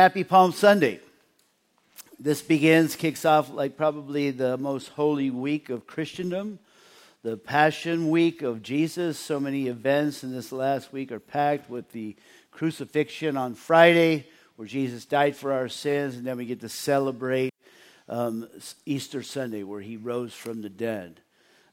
Happy 0.00 0.24
Palm 0.24 0.50
Sunday. 0.52 0.98
This 2.18 2.40
begins, 2.40 2.96
kicks 2.96 3.26
off 3.26 3.52
like 3.52 3.76
probably 3.76 4.30
the 4.30 4.56
most 4.56 4.88
holy 4.88 5.28
week 5.28 5.68
of 5.68 5.86
Christendom, 5.86 6.58
the 7.22 7.36
Passion 7.36 8.08
Week 8.08 8.40
of 8.40 8.62
Jesus. 8.62 9.18
So 9.18 9.38
many 9.38 9.66
events 9.66 10.24
in 10.24 10.32
this 10.32 10.52
last 10.52 10.90
week 10.90 11.12
are 11.12 11.20
packed 11.20 11.68
with 11.68 11.92
the 11.92 12.16
crucifixion 12.50 13.36
on 13.36 13.54
Friday, 13.54 14.26
where 14.56 14.66
Jesus 14.66 15.04
died 15.04 15.36
for 15.36 15.52
our 15.52 15.68
sins, 15.68 16.16
and 16.16 16.26
then 16.26 16.38
we 16.38 16.46
get 16.46 16.62
to 16.62 16.70
celebrate 16.70 17.52
um, 18.08 18.48
Easter 18.86 19.22
Sunday, 19.22 19.64
where 19.64 19.82
he 19.82 19.98
rose 19.98 20.32
from 20.32 20.62
the 20.62 20.70
dead. 20.70 21.20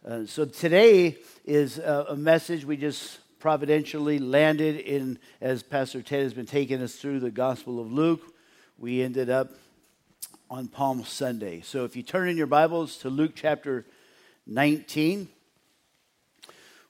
Uh, 0.05 0.25
so 0.25 0.43
today 0.43 1.15
is 1.45 1.77
a, 1.77 2.07
a 2.09 2.17
message 2.17 2.65
we 2.65 2.75
just 2.75 3.19
providentially 3.39 4.19
landed 4.19 4.77
in, 4.77 5.19
as 5.41 5.63
Pastor 5.63 6.01
Ted 6.01 6.23
has 6.23 6.33
been 6.33 6.45
taking 6.45 6.81
us 6.81 6.95
through 6.95 7.19
the 7.19 7.31
Gospel 7.31 7.79
of 7.79 7.91
Luke, 7.91 8.21
we 8.77 9.01
ended 9.01 9.29
up 9.29 9.49
on 10.49 10.67
Palm 10.67 11.03
Sunday. 11.03 11.61
So 11.61 11.83
if 11.83 11.95
you 11.95 12.03
turn 12.03 12.29
in 12.29 12.37
your 12.37 12.47
Bibles 12.47 12.97
to 12.97 13.09
Luke 13.09 13.33
chapter 13.35 13.85
19, 14.45 15.27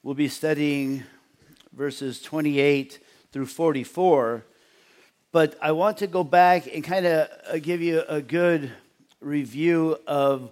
we'll 0.02 0.14
be 0.14 0.28
studying 0.28 1.02
verses 1.72 2.22
28 2.22 2.98
through 3.32 3.46
44. 3.46 4.44
But 5.32 5.56
I 5.60 5.72
want 5.72 5.98
to 5.98 6.06
go 6.06 6.24
back 6.24 6.72
and 6.72 6.82
kind 6.82 7.04
of 7.04 7.28
uh, 7.50 7.58
give 7.58 7.82
you 7.82 8.02
a 8.08 8.22
good 8.22 8.70
review 9.20 9.98
of 10.06 10.50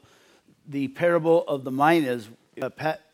the 0.68 0.88
parable 0.88 1.44
of 1.46 1.64
the 1.64 1.70
minas 1.70 2.28
uh, 2.60 2.70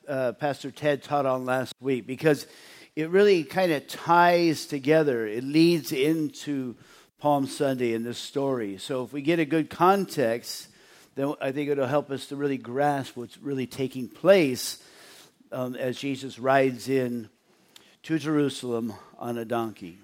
uh, 0.08 0.32
Pastor 0.32 0.70
Ted 0.70 1.02
taught 1.02 1.26
on 1.26 1.44
last 1.44 1.74
week 1.80 2.06
because 2.06 2.46
it 2.94 3.08
really 3.10 3.44
kind 3.44 3.72
of 3.72 3.86
ties 3.86 4.66
together. 4.66 5.26
It 5.26 5.44
leads 5.44 5.92
into 5.92 6.76
Palm 7.18 7.46
Sunday 7.46 7.94
in 7.94 8.02
this 8.02 8.18
story. 8.18 8.76
So 8.78 9.04
if 9.04 9.12
we 9.12 9.22
get 9.22 9.38
a 9.38 9.44
good 9.44 9.70
context, 9.70 10.68
then 11.14 11.34
I 11.40 11.52
think 11.52 11.70
it'll 11.70 11.86
help 11.86 12.10
us 12.10 12.26
to 12.26 12.36
really 12.36 12.58
grasp 12.58 13.16
what's 13.16 13.38
really 13.38 13.66
taking 13.66 14.08
place 14.08 14.82
um, 15.50 15.74
as 15.74 15.98
Jesus 15.98 16.38
rides 16.38 16.88
in 16.88 17.28
to 18.02 18.18
Jerusalem 18.18 18.92
on 19.18 19.38
a 19.38 19.44
donkey. 19.44 19.98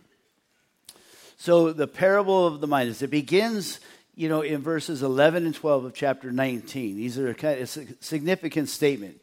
So 1.36 1.72
the 1.72 1.86
parable 1.86 2.46
of 2.46 2.60
the 2.60 2.66
minas, 2.66 3.02
it 3.02 3.10
begins, 3.10 3.80
you 4.14 4.28
know, 4.28 4.40
in 4.40 4.62
verses 4.62 5.02
11 5.02 5.44
and 5.44 5.54
12 5.54 5.84
of 5.84 5.94
chapter 5.94 6.32
19. 6.32 6.96
These 6.96 7.18
are 7.18 7.32
kind 7.34 7.60
of 7.60 7.76
a 7.76 8.02
significant 8.02 8.68
statement. 8.68 9.20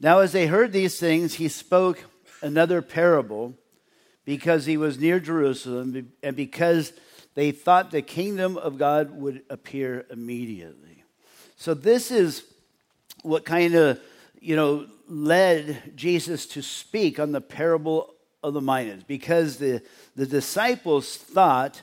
Now, 0.00 0.20
as 0.20 0.32
they 0.32 0.46
heard 0.46 0.72
these 0.72 0.98
things, 0.98 1.34
he 1.34 1.48
spoke 1.48 2.02
another 2.44 2.82
parable 2.82 3.54
because 4.24 4.66
he 4.66 4.76
was 4.76 4.98
near 4.98 5.18
Jerusalem 5.18 6.12
and 6.22 6.36
because 6.36 6.92
they 7.34 7.50
thought 7.50 7.90
the 7.90 8.02
kingdom 8.02 8.56
of 8.56 8.78
God 8.78 9.10
would 9.10 9.42
appear 9.50 10.06
immediately. 10.10 11.04
So 11.56 11.74
this 11.74 12.10
is 12.10 12.44
what 13.22 13.44
kind 13.44 13.74
of, 13.74 14.00
you 14.40 14.54
know, 14.54 14.86
led 15.08 15.96
Jesus 15.96 16.46
to 16.48 16.62
speak 16.62 17.18
on 17.18 17.32
the 17.32 17.40
parable 17.40 18.14
of 18.42 18.54
the 18.54 18.60
minas 18.60 19.02
because 19.04 19.56
the, 19.56 19.82
the 20.14 20.26
disciples 20.26 21.16
thought 21.16 21.80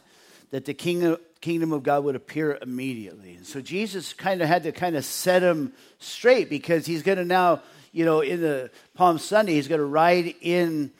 that 0.52 0.66
the 0.66 0.73
kingdom, 0.73 1.17
kingdom 1.42 1.73
of 1.73 1.84
God 1.84 2.04
would 2.04 2.16
appear 2.16 2.58
immediately. 2.62 3.39
So 3.44 3.62
Jesus 3.62 4.14
kind 4.14 4.42
of 4.42 4.48
had 4.48 4.64
to 4.64 4.72
kind 4.72 4.95
of 4.95 5.04
set 5.04 5.42
him 5.42 5.73
straight 6.00 6.50
because 6.50 6.86
he's 6.86 7.04
going 7.04 7.17
to 7.17 7.26
now 7.26 7.62
you 7.92 8.06
know, 8.06 8.22
in 8.22 8.42
the 8.42 8.72
Palm 8.94 9.17
Sunday, 9.17 9.53
he's 9.53 9.67
going 9.67 9.80
to 9.80 9.86
ride 9.86 10.34
in 10.42 10.92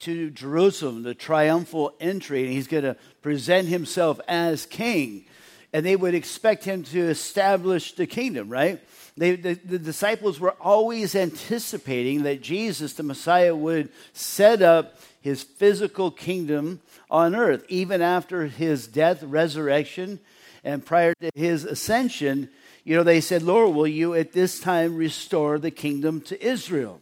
to 0.00 0.30
Jerusalem, 0.30 1.02
the 1.02 1.14
triumphal 1.14 1.94
entry, 2.00 2.44
and 2.44 2.52
he's 2.52 2.66
going 2.66 2.84
to 2.84 2.96
present 3.22 3.68
himself 3.68 4.20
as 4.28 4.66
king. 4.66 5.24
And 5.72 5.84
they 5.84 5.96
would 5.96 6.14
expect 6.14 6.64
him 6.64 6.84
to 6.84 7.00
establish 7.00 7.92
the 7.94 8.06
kingdom, 8.06 8.48
right? 8.48 8.80
They, 9.16 9.36
the, 9.36 9.54
the 9.54 9.78
disciples 9.78 10.38
were 10.38 10.54
always 10.60 11.14
anticipating 11.14 12.22
that 12.24 12.42
Jesus, 12.42 12.92
the 12.92 13.02
Messiah, 13.02 13.54
would 13.54 13.90
set 14.12 14.62
up 14.62 14.98
his 15.20 15.42
physical 15.42 16.10
kingdom 16.10 16.80
on 17.10 17.34
earth. 17.34 17.64
Even 17.68 18.02
after 18.02 18.46
his 18.46 18.86
death, 18.86 19.22
resurrection, 19.22 20.20
and 20.62 20.84
prior 20.84 21.14
to 21.20 21.30
his 21.34 21.64
ascension, 21.64 22.50
you 22.86 22.94
know, 22.94 23.02
they 23.02 23.20
said, 23.20 23.42
Lord, 23.42 23.74
will 23.74 23.88
you 23.88 24.14
at 24.14 24.30
this 24.30 24.60
time 24.60 24.94
restore 24.94 25.58
the 25.58 25.72
kingdom 25.72 26.20
to 26.20 26.40
Israel? 26.40 27.00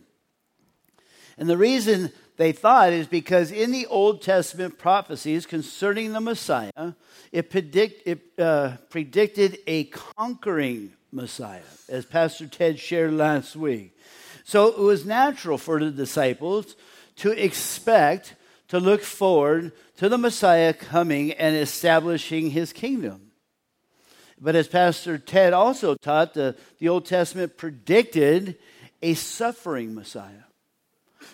And 1.37 1.47
the 1.47 1.59
reason 1.59 2.11
they 2.39 2.53
thought 2.53 2.95
is 2.95 3.06
because 3.06 3.53
in 3.53 3.71
the 3.71 3.84
Old 3.89 4.23
Testament 4.23 4.78
prophecies 4.78 5.44
concerning 5.44 6.15
the 6.15 6.23
Messiah, 6.23 6.94
it, 7.33 7.50
predict, 7.50 8.09
it 8.09 8.23
uh, 8.39 8.78
predicted 8.89 9.59
a 9.67 9.84
conquering 9.84 10.94
Messiah, 11.12 11.61
as 11.91 12.06
Pastor 12.06 12.47
Ted 12.47 12.78
shared 12.78 13.12
last 13.12 13.55
week. 13.55 13.94
So 14.43 14.69
it 14.69 14.78
was 14.78 15.05
natural 15.05 15.59
for 15.59 15.78
the 15.78 15.91
disciples 15.91 16.77
to 17.17 17.31
expect, 17.33 18.37
to 18.69 18.81
look 18.81 19.03
forward 19.03 19.73
to 19.99 20.09
the 20.09 20.17
Messiah 20.17 20.73
coming 20.73 21.33
and 21.33 21.55
establishing 21.55 22.53
his 22.53 22.73
kingdom. 22.73 23.24
But 24.41 24.56
as 24.56 24.69
Pastor 24.69 25.19
Ted 25.19 25.53
also 25.53 25.95
taught, 25.95 26.34
the, 26.34 26.56
the 26.78 26.89
Old 26.89 27.06
Testament 27.06 27.56
predicted 27.56 28.56
a 29.03 29.15
suffering 29.15 29.95
Messiah. 29.95 30.45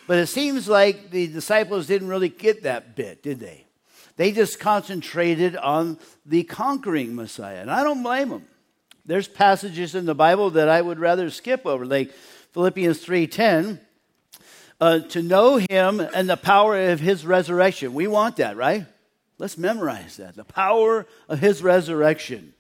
But 0.07 0.19
it 0.19 0.27
seems 0.27 0.69
like 0.69 1.11
the 1.11 1.27
disciples 1.27 1.87
didn't 1.87 2.09
really 2.09 2.29
get 2.29 2.65
that 2.65 2.97
bit, 2.97 3.23
did 3.23 3.41
they? 3.41 3.67
They 4.17 4.33
just 4.33 4.61
concentrated 4.61 5.57
on 5.57 5.99
the 6.27 6.43
conquering 6.43 7.15
Messiah. 7.15 7.61
And 7.61 7.71
I 7.71 7.83
don't 7.83 8.03
blame 8.03 8.29
them. 8.29 8.45
There's 9.07 9.29
passages 9.29 9.95
in 9.95 10.05
the 10.05 10.15
Bible 10.15 10.51
that 10.51 10.69
I 10.69 10.81
would 10.81 10.99
rather 10.99 11.31
skip 11.31 11.67
over, 11.67 11.87
like 11.87 12.13
Philippians 12.53 13.05
3:10. 13.05 13.81
Uh, 14.81 15.01
to 15.01 15.23
know 15.23 15.57
him 15.57 16.01
and 16.01 16.29
the 16.29 16.39
power 16.39 16.91
of 16.91 17.01
his 17.01 17.27
resurrection. 17.27 17.93
We 17.93 18.07
want 18.07 18.37
that, 18.37 18.57
right? 18.57 18.87
Let's 19.37 19.59
memorize 19.59 20.17
that. 20.17 20.37
The 20.37 20.45
power 20.45 21.07
of 21.29 21.39
his 21.39 21.63
resurrection. 21.63 22.55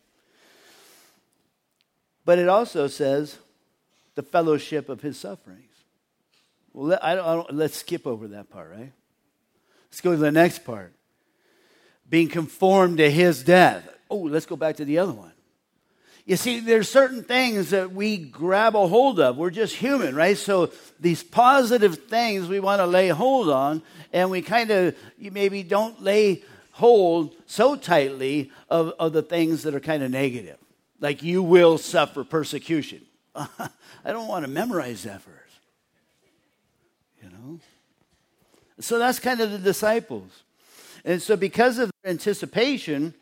But 2.24 2.38
it 2.38 2.48
also 2.48 2.86
says 2.86 3.38
the 4.14 4.22
fellowship 4.22 4.88
of 4.88 5.00
his 5.00 5.18
sufferings. 5.18 5.64
Well, 6.72 6.88
let, 6.88 7.04
I 7.04 7.14
don't, 7.14 7.26
I 7.26 7.34
don't, 7.34 7.54
let's 7.54 7.76
skip 7.76 8.06
over 8.06 8.28
that 8.28 8.50
part, 8.50 8.70
right? 8.70 8.92
Let's 9.90 10.00
go 10.00 10.12
to 10.12 10.16
the 10.16 10.30
next 10.30 10.64
part. 10.64 10.92
Being 12.08 12.28
conformed 12.28 12.98
to 12.98 13.10
his 13.10 13.42
death. 13.42 13.88
Oh, 14.08 14.18
let's 14.18 14.46
go 14.46 14.56
back 14.56 14.76
to 14.76 14.84
the 14.84 14.98
other 14.98 15.12
one. 15.12 15.32
You 16.26 16.36
see, 16.36 16.60
there's 16.60 16.88
certain 16.88 17.24
things 17.24 17.70
that 17.70 17.92
we 17.92 18.18
grab 18.18 18.76
a 18.76 18.86
hold 18.86 19.18
of. 19.18 19.36
We're 19.36 19.50
just 19.50 19.74
human, 19.74 20.14
right? 20.14 20.36
So 20.36 20.70
these 21.00 21.24
positive 21.24 22.04
things 22.08 22.46
we 22.46 22.60
want 22.60 22.80
to 22.80 22.86
lay 22.86 23.08
hold 23.08 23.48
on, 23.48 23.82
and 24.12 24.30
we 24.30 24.42
kind 24.42 24.70
of 24.70 24.94
maybe 25.18 25.62
don't 25.62 26.02
lay 26.02 26.44
hold 26.72 27.34
so 27.46 27.74
tightly 27.74 28.52
of, 28.68 28.92
of 28.98 29.12
the 29.12 29.22
things 29.22 29.62
that 29.62 29.74
are 29.74 29.80
kind 29.80 30.02
of 30.02 30.10
negative 30.10 30.58
like 31.00 31.22
you 31.22 31.42
will 31.42 31.78
suffer 31.78 32.24
persecution. 32.24 33.00
I 33.34 33.68
don't 34.04 34.28
want 34.28 34.44
to 34.44 34.50
memorize 34.50 35.02
that 35.04 35.22
verse. 35.22 35.34
You 37.22 37.30
know? 37.30 37.60
So 38.80 38.98
that's 38.98 39.18
kind 39.18 39.40
of 39.40 39.50
the 39.50 39.58
disciples. 39.58 40.42
And 41.04 41.20
so, 41.20 41.36
because 41.36 41.78
of 41.78 41.90
anticipation, 42.04 43.14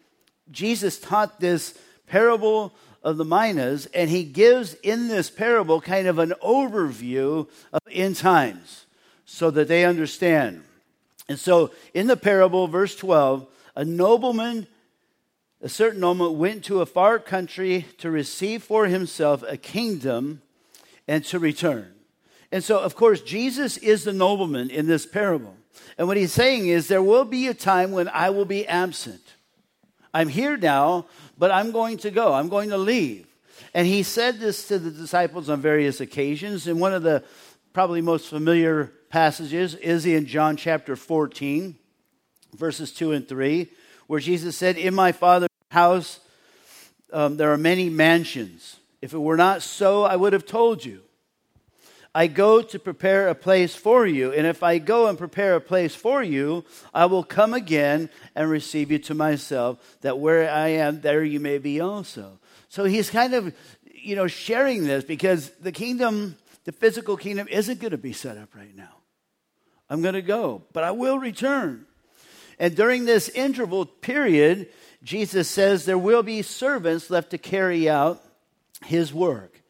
Jesus 0.51 0.99
taught 0.99 1.41
this 1.41 1.79
parable 2.07 2.73
of 3.03 3.17
the 3.17 3.25
minas, 3.25 3.87
and 3.95 4.11
he 4.11 4.25
gives 4.25 4.75
in 4.75 5.09
this 5.09 5.31
parable 5.31 5.81
kind 5.81 6.09
of 6.09 6.19
an 6.19 6.35
overview 6.43 7.49
of 7.73 7.81
end 7.91 8.17
times 8.17 8.87
so 9.25 9.51
that 9.51 9.69
they 9.69 9.85
understand. 9.85 10.65
And 11.29 11.39
so, 11.39 11.73
in 11.95 12.07
the 12.07 12.17
parable, 12.17 12.67
verse 12.67 12.97
12, 12.97 13.47
a 13.77 13.85
nobleman 13.85 14.67
a 15.61 15.69
certain 15.69 16.01
nobleman 16.01 16.39
went 16.39 16.65
to 16.65 16.81
a 16.81 16.87
far 16.87 17.19
country 17.19 17.87
to 17.99 18.11
receive 18.11 18.63
for 18.63 18.87
himself 18.87 19.43
a 19.47 19.57
kingdom 19.57 20.43
and 21.07 21.25
to 21.25 21.39
return. 21.39 21.95
And 22.53 22.63
so, 22.63 22.79
of 22.79 22.95
course, 22.95 23.21
Jesus 23.21 23.77
is 23.77 24.05
the 24.05 24.13
nobleman 24.13 24.71
in 24.71 24.87
this 24.87 25.05
parable. 25.05 25.55
And 25.97 26.07
what 26.07 26.17
he's 26.17 26.33
saying 26.33 26.69
is, 26.69 26.89
there 26.89 27.03
will 27.03 27.25
be 27.25 27.49
a 27.49 27.55
time 27.55 27.93
when 27.93 28.09
I 28.09 28.31
will 28.31 28.45
be 28.45 28.67
absent. 28.67 29.21
I'm 30.15 30.29
here 30.29 30.57
now, 30.57 31.07
but 31.37 31.51
I'm 31.51 31.73
going 31.73 31.99
to 31.99 32.11
go. 32.11 32.33
I'm 32.33 32.49
going 32.49 32.71
to 32.71 32.79
leave. 32.79 33.27
And 33.75 33.87
he 33.87 34.03
said 34.03 34.39
this 34.39 34.69
to 34.69 34.79
the 34.79 34.91
disciples 34.91 35.49
on 35.51 35.61
various 35.61 36.01
occasions. 36.01 36.67
And 36.67 36.81
one 36.81 36.95
of 36.95 37.03
the 37.03 37.25
probably 37.73 38.01
most 38.01 38.29
familiar 38.29 38.93
passages 39.11 39.75
is 39.75 40.07
in 40.07 40.27
John 40.27 40.57
chapter 40.57 40.97
14, 40.97 41.77
verses 42.57 42.93
2 42.93 43.13
and 43.13 43.29
3, 43.29 43.69
where 44.07 44.21
Jesus 44.21 44.57
said, 44.57 44.79
In 44.79 44.95
my 44.95 45.13
Father's 45.13 45.48
house 45.71 46.21
um, 47.13 47.37
there 47.37 47.53
are 47.53 47.59
many 47.59 47.89
mansions. 47.89 48.77
If 49.01 49.15
it 49.15 49.19
were 49.19 49.37
not 49.37 49.63
so, 49.63 50.05
I 50.05 50.17
would 50.17 50.33
have 50.33 50.47
told 50.47 50.85
you. 50.85 51.03
I 52.15 52.27
go 52.27 52.63
to 52.63 52.79
prepare 52.79 53.29
a 53.29 53.35
place 53.35 53.75
for 53.75 54.07
you. 54.07 54.33
And 54.33 54.47
if 54.47 54.63
I 54.63 54.79
go 54.79 55.07
and 55.07 55.17
prepare 55.17 55.55
a 55.55 55.61
place 55.61 55.95
for 55.95 56.23
you, 56.23 56.65
I 56.93 57.07
will 57.07 57.23
come 57.23 57.55
again 57.55 58.11
and 58.35 58.51
receive 58.51 58.91
you 58.91 58.99
to 59.01 59.15
myself, 59.15 59.79
that 60.01 60.19
where 60.19 60.51
I 60.51 60.69
am, 60.69 61.01
there 61.01 61.23
you 61.23 61.39
may 61.39 61.59
be 61.59 61.81
also. 61.81 62.41
So 62.69 62.85
he's 62.85 63.11
kind 63.11 63.35
of, 63.35 63.55
you 63.93 64.17
know, 64.17 64.27
sharing 64.27 64.85
this 64.85 65.05
because 65.05 65.51
the 65.61 65.73
kingdom, 65.73 66.37
the 66.65 66.73
physical 66.73 67.17
kingdom, 67.17 67.47
isn't 67.49 67.81
going 67.81 67.93
to 67.93 67.99
be 67.99 68.13
set 68.13 68.37
up 68.37 68.55
right 68.55 68.75
now. 68.75 68.97
I'm 69.89 70.03
going 70.03 70.15
to 70.15 70.23
go, 70.23 70.63
but 70.73 70.85
I 70.85 70.91
will 70.91 71.19
return. 71.19 71.87
And 72.59 72.75
during 72.75 73.05
this 73.05 73.29
interval 73.29 73.87
period, 73.87 74.69
Jesus 75.03 75.49
says 75.49 75.85
there 75.85 75.99
will 75.99 76.23
be 76.23 76.43
servants 76.43 77.11
left 77.11 77.31
to 77.31 77.39
carry 77.39 77.89
out 77.89 78.23
his 78.85 79.13
work. 79.13 79.63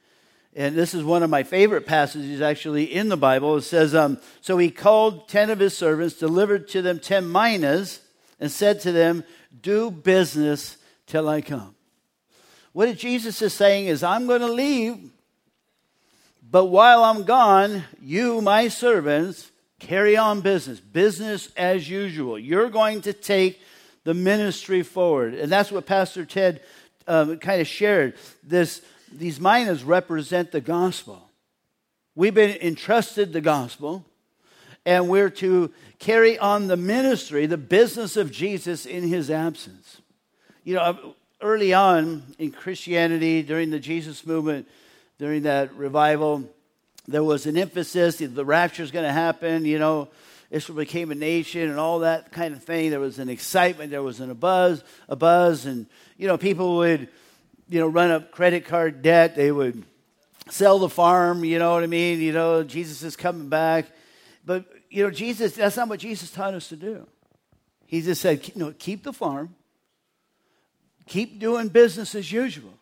And 0.57 0.75
this 0.75 0.95
is 0.95 1.05
one 1.05 1.23
of 1.23 1.31
my 1.31 1.43
favorite 1.43 1.87
passages 1.87 2.41
actually 2.41 2.85
in 2.85 3.09
the 3.09 3.17
Bible. 3.17 3.57
It 3.57 3.63
says, 3.63 3.95
um, 3.95 4.19
So 4.41 4.59
he 4.59 4.71
called 4.71 5.29
10 5.29 5.51
of 5.51 5.61
his 5.61 5.77
servants, 5.77 6.17
delivered 6.17 6.69
to 6.69 6.83
them 6.83 6.99
10 6.99 7.31
minas, 7.31 8.01
and 8.41 8.51
said 8.51 8.81
to 8.81 8.93
them, 8.93 9.25
Do 9.61 9.91
business 9.91 10.77
till 11.07 11.29
I 11.29 11.43
come. 11.43 11.75
What 12.73 12.97
Jesus 12.97 13.41
is 13.43 13.55
saying 13.55 13.87
is, 13.87 14.03
I'm 14.03 14.27
going 14.27 14.41
to 14.41 14.53
leave, 14.53 15.11
but 16.51 16.67
while 16.67 17.05
I'm 17.05 17.25
gone, 17.25 17.85
you, 18.01 18.41
my 18.41 18.69
servants, 18.69 19.51
carry 19.79 20.17
on 20.17 20.41
business, 20.41 20.81
business 20.81 21.51
as 21.57 21.89
usual. 21.89 22.39
You're 22.39 22.71
going 22.71 23.03
to 23.03 23.13
take 23.13 23.61
the 24.05 24.15
ministry 24.15 24.83
forward. 24.83 25.35
And 25.35 25.51
that's 25.51 25.71
what 25.71 25.87
Pastor 25.87 26.25
Ted 26.25 26.61
um, 27.07 27.39
kind 27.39 27.61
of 27.61 27.67
shared. 27.67 28.15
This, 28.43 28.83
these 29.13 29.41
minas 29.41 29.85
represent 29.85 30.53
the 30.53 30.61
gospel. 30.61 31.29
We've 32.15 32.35
been 32.35 32.59
entrusted 32.61 33.33
the 33.33 33.41
gospel, 33.41 34.05
and 34.85 35.09
we're 35.09 35.31
to 35.31 35.73
carry 35.99 36.39
on 36.39 36.67
the 36.67 36.77
ministry, 36.77 37.47
the 37.47 37.57
business 37.57 38.17
of 38.17 38.33
Jesus 38.33 38.87
in 38.87 39.07
his 39.07 39.31
absence. 39.31 40.01
You 40.65 40.75
know, 40.75 41.15
early 41.41 41.73
on 41.73 42.23
in 42.39 42.51
Christianity, 42.51 43.43
during 43.43 43.71
the 43.71 43.79
Jesus 43.79 44.27
movement, 44.27 44.69
during 45.19 45.43
that 45.43 45.75
revival, 45.75 46.45
there 47.07 47.25
was 47.25 47.47
an 47.47 47.57
emphasis 47.57 48.19
the 48.19 48.45
rapture 48.45 48.83
is 48.83 48.91
going 48.91 49.07
to 49.07 49.13
happen, 49.13 49.65
you 49.65 49.79
know. 49.79 50.09
Israel 50.51 50.79
became 50.79 51.11
a 51.11 51.15
nation 51.15 51.69
and 51.69 51.79
all 51.79 52.01
that 52.01 52.33
kind 52.33 52.55
of 52.55 52.63
thing. 52.63 52.91
There 52.91 53.01
was 53.01 53.19
an 53.19 53.29
excitement, 53.29 53.91
there 53.91 54.03
was 54.03 54.21
an, 54.21 54.31
a 54.31 54.35
buzz, 54.35 54.83
a 55.09 55.17
buzz, 55.17 55.67
and 55.67 55.87
you 56.17 56.27
know 56.27 56.39
people 56.39 56.77
would, 56.79 57.09
you 57.69 57.81
know, 57.81 57.87
run 57.87 58.11
up 58.11 58.31
credit 58.31 58.65
card 58.65 59.03
debt. 59.03 59.37
They 59.37 59.53
would 59.53 59.85
sell 60.49 60.79
the 60.79 60.89
farm. 60.89 61.45
You 61.45 61.59
know 61.59 61.75
what 61.75 61.83
I 61.83 61.87
mean? 61.87 62.21
You 62.21 62.33
know, 62.33 62.63
Jesus 62.63 63.03
is 63.03 63.17
coming 63.17 63.49
back, 63.49 63.87
but 64.45 64.65
you 64.91 65.05
know, 65.05 65.11
Jesus. 65.11 65.53
That's 65.53 65.77
not 65.77 65.89
what 65.89 66.01
Jesus 66.01 66.31
taught 66.31 66.55
us 66.55 66.69
to 66.71 66.77
do. 66.77 67.07
He 67.87 68.01
just 68.01 68.21
said, 68.21 68.47
you 68.49 68.55
know, 68.57 68.75
keep 68.79 69.03
the 69.03 69.13
farm, 69.13 69.55
keep 71.07 71.39
doing 71.39 71.69
business 71.69 72.15
as 72.15 72.31
usual 72.31 72.73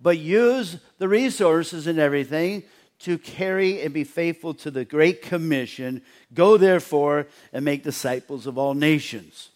but 0.00 0.18
use 0.18 0.78
the 0.98 1.08
resources 1.08 1.86
and 1.86 1.98
everything 1.98 2.62
to 3.00 3.18
carry 3.18 3.82
and 3.82 3.92
be 3.92 4.04
faithful 4.04 4.54
to 4.54 4.70
the 4.70 4.84
Great 4.84 5.22
Commission. 5.22 6.02
Go 6.32 6.56
therefore 6.56 7.26
and 7.52 7.64
make 7.64 7.82
disciples 7.82 8.46
of 8.46 8.58
all 8.58 8.74
nations. 8.74 9.50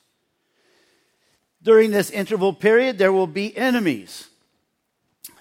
During 1.63 1.91
this 1.91 2.11
interval 2.11 2.53
period, 2.53 2.99
there 2.99 3.13
will 3.13 3.27
be 3.27 3.57
enemies. 3.57 4.29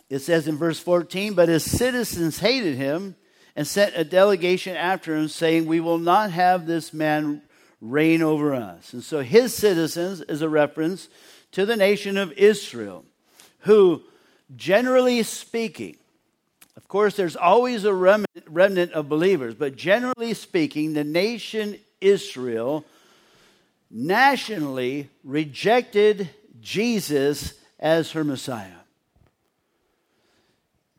It 0.10 0.20
says 0.20 0.48
in 0.48 0.58
verse 0.58 0.80
14, 0.80 1.34
but 1.34 1.50
his 1.50 1.64
citizens 1.64 2.40
hated 2.40 2.76
him 2.76 3.16
and 3.56 3.68
sent 3.68 3.96
a 3.96 4.04
delegation 4.04 4.76
after 4.76 5.16
him, 5.16 5.28
saying, 5.28 5.66
We 5.66 5.80
will 5.80 5.98
not 5.98 6.32
have 6.32 6.66
this 6.66 6.94
man 6.94 7.42
reign 7.82 8.22
over 8.22 8.54
us. 8.54 8.94
And 8.94 9.04
so 9.04 9.22
his 9.22 9.54
citizens 9.54 10.22
is 10.22 10.42
a 10.42 10.50
reference 10.50 11.10
to 11.52 11.66
the 11.66 11.76
nation 11.76 12.18
of 12.18 12.32
Israel, 12.34 13.06
who 13.60 14.04
Generally 14.56 15.24
speaking, 15.24 15.98
course, 16.94 17.16
there's 17.16 17.36
always 17.36 17.86
a 17.86 17.94
remnant 17.94 18.92
of 18.92 19.10
believers, 19.10 19.56
but 19.56 19.76
generally 19.76 20.36
speaking, 20.36 20.94
the 20.94 21.04
nation 21.04 21.80
Israel 22.00 22.86
nationally 23.90 25.10
rejected 25.24 26.30
Jesus 26.62 27.56
as 27.80 28.12
her 28.12 28.24
Messiah. 28.24 28.84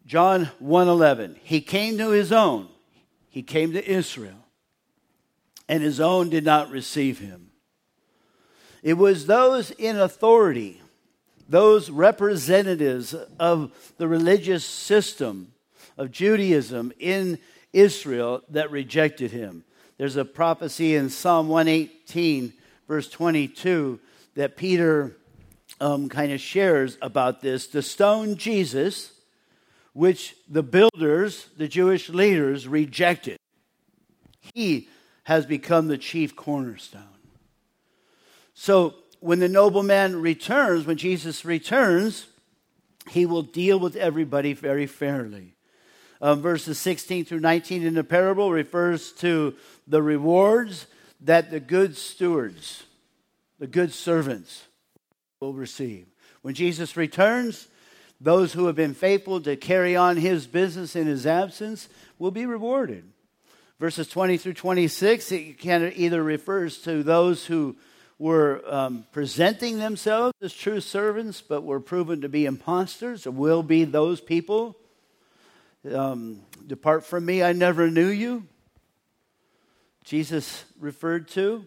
John 0.04 0.50
1:11 0.60 1.36
He 1.44 1.60
came 1.60 1.96
to 1.98 2.10
his 2.10 2.32
own 2.32 2.66
he 3.28 3.42
came 3.42 3.72
to 3.72 3.88
Israel 3.88 4.48
and 5.68 5.80
his 5.80 6.00
own 6.00 6.28
did 6.28 6.44
not 6.44 6.70
receive 6.70 7.20
him 7.20 7.52
It 8.82 8.94
was 8.94 9.26
those 9.26 9.70
in 9.70 9.96
authority 9.96 10.82
those 11.48 11.88
representatives 11.88 13.14
of 13.38 13.70
the 13.96 14.08
religious 14.08 14.64
system 14.64 15.53
of 15.96 16.10
Judaism 16.10 16.92
in 16.98 17.38
Israel 17.72 18.42
that 18.50 18.70
rejected 18.70 19.30
him. 19.30 19.64
There's 19.96 20.16
a 20.16 20.24
prophecy 20.24 20.96
in 20.96 21.10
Psalm 21.10 21.48
118, 21.48 22.52
verse 22.88 23.08
22, 23.08 24.00
that 24.34 24.56
Peter 24.56 25.16
um, 25.80 26.08
kind 26.08 26.32
of 26.32 26.40
shares 26.40 26.98
about 27.00 27.40
this. 27.40 27.68
The 27.68 27.82
stone 27.82 28.36
Jesus, 28.36 29.12
which 29.92 30.34
the 30.48 30.62
builders, 30.62 31.48
the 31.56 31.68
Jewish 31.68 32.08
leaders, 32.08 32.66
rejected, 32.66 33.38
he 34.54 34.88
has 35.24 35.46
become 35.46 35.88
the 35.88 35.98
chief 35.98 36.36
cornerstone. 36.36 37.02
So 38.54 38.94
when 39.20 39.38
the 39.38 39.48
nobleman 39.48 40.20
returns, 40.20 40.86
when 40.86 40.96
Jesus 40.96 41.44
returns, 41.44 42.26
he 43.10 43.26
will 43.26 43.42
deal 43.42 43.78
with 43.78 43.96
everybody 43.96 44.52
very 44.52 44.86
fairly. 44.86 45.53
Verses 46.32 46.78
16 46.78 47.26
through 47.26 47.40
19 47.40 47.82
in 47.82 47.92
the 47.92 48.02
parable 48.02 48.50
refers 48.50 49.12
to 49.12 49.54
the 49.86 50.02
rewards 50.02 50.86
that 51.20 51.50
the 51.50 51.60
good 51.60 51.96
stewards, 51.96 52.84
the 53.58 53.66
good 53.66 53.92
servants, 53.92 54.64
will 55.40 55.52
receive. 55.52 56.06
When 56.40 56.54
Jesus 56.54 56.96
returns, 56.96 57.68
those 58.20 58.54
who 58.54 58.66
have 58.66 58.76
been 58.76 58.94
faithful 58.94 59.40
to 59.42 59.56
carry 59.56 59.96
on 59.96 60.16
his 60.16 60.46
business 60.46 60.96
in 60.96 61.06
his 61.06 61.26
absence 61.26 61.88
will 62.18 62.30
be 62.30 62.46
rewarded. 62.46 63.04
Verses 63.78 64.08
20 64.08 64.38
through 64.38 64.54
26, 64.54 65.32
it 65.32 65.58
can 65.58 65.92
either 65.94 66.22
refers 66.22 66.78
to 66.78 67.02
those 67.02 67.44
who 67.44 67.76
were 68.18 68.62
um, 68.66 69.04
presenting 69.12 69.78
themselves 69.78 70.32
as 70.40 70.54
true 70.54 70.80
servants, 70.80 71.42
but 71.42 71.64
were 71.64 71.80
proven 71.80 72.20
to 72.22 72.28
be 72.28 72.46
impostors, 72.46 73.26
or 73.26 73.32
will 73.32 73.62
be 73.62 73.84
those 73.84 74.20
people. 74.20 74.76
Um, 75.92 76.40
Depart 76.66 77.04
from 77.04 77.26
me, 77.26 77.42
I 77.42 77.52
never 77.52 77.90
knew 77.90 78.08
you. 78.08 78.44
Jesus 80.04 80.64
referred 80.78 81.28
to, 81.28 81.66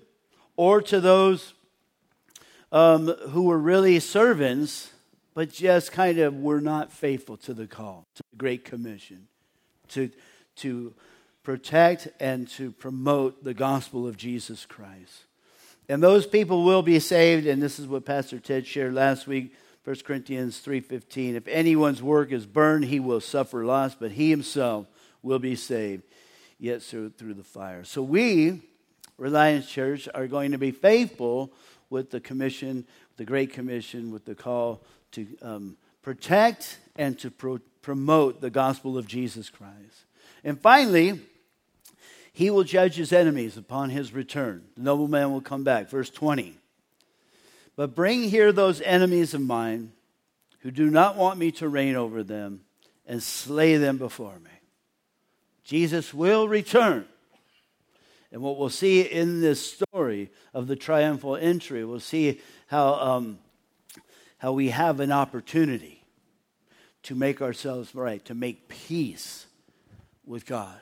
or 0.56 0.82
to 0.84 1.00
those 1.00 1.54
um, 2.72 3.08
who 3.30 3.44
were 3.44 3.58
really 3.58 4.00
servants, 4.00 4.92
but 5.34 5.52
just 5.52 5.92
kind 5.92 6.18
of 6.20 6.36
were 6.36 6.62
not 6.62 6.92
faithful 6.92 7.38
to 7.38 7.54
the 7.54 7.68
call, 7.68 8.06
to 8.16 8.24
the 8.32 8.38
Great 8.38 8.66
Commission, 8.66 9.28
to, 9.90 10.10
to 10.58 10.94
protect 11.44 12.08
and 12.20 12.48
to 12.50 12.72
promote 12.72 13.44
the 13.44 13.54
gospel 13.54 14.08
of 14.08 14.18
Jesus 14.18 14.66
Christ. 14.66 15.26
And 15.88 16.02
those 16.02 16.28
people 16.28 16.64
will 16.64 16.82
be 16.82 17.00
saved, 17.00 17.48
and 17.48 17.62
this 17.62 17.80
is 17.80 17.88
what 17.88 18.06
Pastor 18.06 18.40
Ted 18.40 18.66
shared 18.68 18.94
last 18.94 19.28
week, 19.28 19.54
1 19.88 19.96
Corinthians 20.04 20.62
3.15. 20.66 21.36
If 21.36 21.48
anyone's 21.48 22.04
work 22.04 22.34
is 22.34 22.46
burned, 22.46 22.84
he 22.84 23.00
will 23.00 23.22
suffer 23.22 23.64
loss, 23.64 23.96
but 23.96 24.12
he 24.12 24.30
himself 24.30 24.86
will 25.24 25.40
be 25.40 25.56
saved, 25.56 26.04
yet 26.60 26.84
through, 26.84 27.14
the 27.18 27.42
fire. 27.42 27.86
So 27.86 28.02
we, 28.04 28.64
Reliance 29.18 29.66
Church, 29.66 30.10
are 30.14 30.28
going 30.28 30.52
to 30.52 30.58
be 30.58 30.72
faithful 30.72 31.54
with 31.90 32.12
the 32.12 32.20
commission, 32.20 32.86
the 33.16 33.24
Great 33.24 33.54
Commission, 33.54 34.12
with 34.12 34.26
the 34.26 34.36
call 34.36 34.82
to 35.14 35.26
um, 35.42 35.78
protect 36.02 36.80
and 36.98 37.18
to 37.20 37.32
pro- 37.32 37.62
promote 37.82 38.42
the 38.42 38.50
gospel 38.50 38.98
of 38.98 39.08
Jesus 39.08 39.50
Christ. 39.50 40.04
And 40.44 40.60
finally, 40.60 41.22
he 42.34 42.50
will 42.50 42.66
judge 42.66 42.96
his 42.96 43.14
enemies 43.14 43.56
upon 43.56 43.92
his 43.92 44.12
return. 44.12 44.66
The 44.76 44.84
nobleman 44.84 45.32
will 45.32 45.40
come 45.40 45.64
back. 45.64 45.90
Verse 45.90 46.10
20. 46.10 46.58
But 47.78 47.96
bring 47.96 48.24
here 48.24 48.52
those 48.52 48.82
enemies 48.82 49.34
of 49.34 49.42
mine 49.42 49.94
who 50.60 50.72
do 50.72 50.90
not 50.90 51.16
want 51.16 51.40
me 51.40 51.52
to 51.54 51.70
reign 51.70 51.96
over 51.96 52.24
them 52.24 52.62
and 53.06 53.24
slay 53.24 53.78
them 53.78 53.98
before 53.98 54.38
me. 54.40 54.50
Jesus 55.64 56.14
will 56.14 56.50
return. 56.50 57.06
And 58.32 58.42
what 58.42 58.58
we'll 58.58 58.70
see 58.70 59.02
in 59.02 59.42
this 59.42 59.78
story 59.80 60.32
of 60.54 60.68
the 60.68 60.76
triumphal 60.76 61.38
entry, 61.38 61.86
we'll 61.86 62.00
see 62.00 62.42
how, 62.66 62.96
um, 62.96 63.40
how 64.40 64.54
we 64.54 64.70
have 64.70 65.00
an 65.00 65.12
opportunity 65.12 66.04
to 67.04 67.16
make 67.16 67.42
ourselves 67.42 67.96
right, 67.96 68.26
to 68.26 68.34
make 68.34 68.68
peace 68.68 69.46
with 70.26 70.46
God 70.46 70.82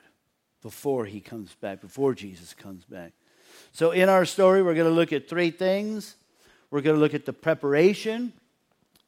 before 0.62 1.06
he 1.06 1.20
comes 1.20 1.54
back, 1.56 1.82
before 1.82 2.16
Jesus 2.16 2.54
comes 2.54 2.86
back. 2.86 3.12
So, 3.74 3.92
in 3.92 4.10
our 4.10 4.26
story, 4.26 4.64
we're 4.64 4.74
going 4.74 4.90
to 4.90 4.96
look 4.96 5.14
at 5.14 5.30
three 5.30 5.52
things. 5.52 6.16
We're 6.72 6.82
going 6.82 6.96
to 6.96 7.00
look 7.00 7.14
at 7.14 7.26
the 7.26 7.34
preparation, 7.34 8.34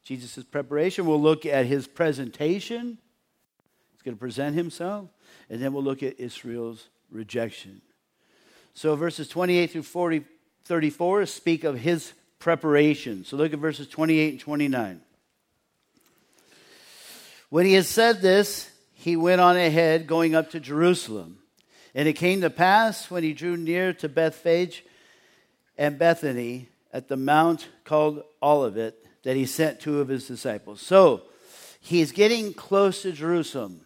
Jesus' 0.03 0.43
preparation. 0.43 1.05
We'll 1.05 1.21
look 1.21 1.45
at 1.45 1.65
his 1.65 1.87
presentation. 1.87 2.97
He's 3.93 4.01
going 4.03 4.15
to 4.15 4.19
present 4.19 4.55
himself. 4.55 5.09
And 5.49 5.61
then 5.61 5.73
we'll 5.73 5.83
look 5.83 6.03
at 6.03 6.19
Israel's 6.19 6.87
rejection. 7.11 7.81
So, 8.73 8.95
verses 8.95 9.27
28 9.27 9.71
through 9.71 9.83
40, 9.83 10.23
34 10.65 11.25
speak 11.25 11.63
of 11.63 11.79
his 11.79 12.13
preparation. 12.39 13.25
So, 13.25 13.35
look 13.35 13.53
at 13.53 13.59
verses 13.59 13.87
28 13.87 14.31
and 14.33 14.39
29. 14.39 15.01
When 17.49 17.65
he 17.65 17.73
had 17.73 17.85
said 17.85 18.21
this, 18.21 18.69
he 18.93 19.15
went 19.15 19.41
on 19.41 19.55
ahead, 19.55 20.05
going 20.05 20.35
up 20.35 20.51
to 20.51 20.59
Jerusalem. 20.59 21.39
And 21.95 22.07
it 22.07 22.13
came 22.13 22.41
to 22.41 22.49
pass 22.49 23.09
when 23.09 23.23
he 23.23 23.33
drew 23.33 23.57
near 23.57 23.93
to 23.93 24.09
Bethphage 24.09 24.83
and 25.77 25.97
Bethany 25.97 26.69
at 26.97 27.09
the 27.09 27.15
mount 27.15 27.67
called 27.83 28.23
Olivet 28.41 28.95
that 29.21 29.35
he 29.35 29.45
sent 29.45 29.79
two 29.79 29.99
of 29.99 30.07
his 30.07 30.27
disciples. 30.27 30.81
So 30.81 31.21
he's 31.79 32.11
getting 32.11 32.55
close 32.55 33.03
to 33.03 33.11
Jerusalem. 33.11 33.81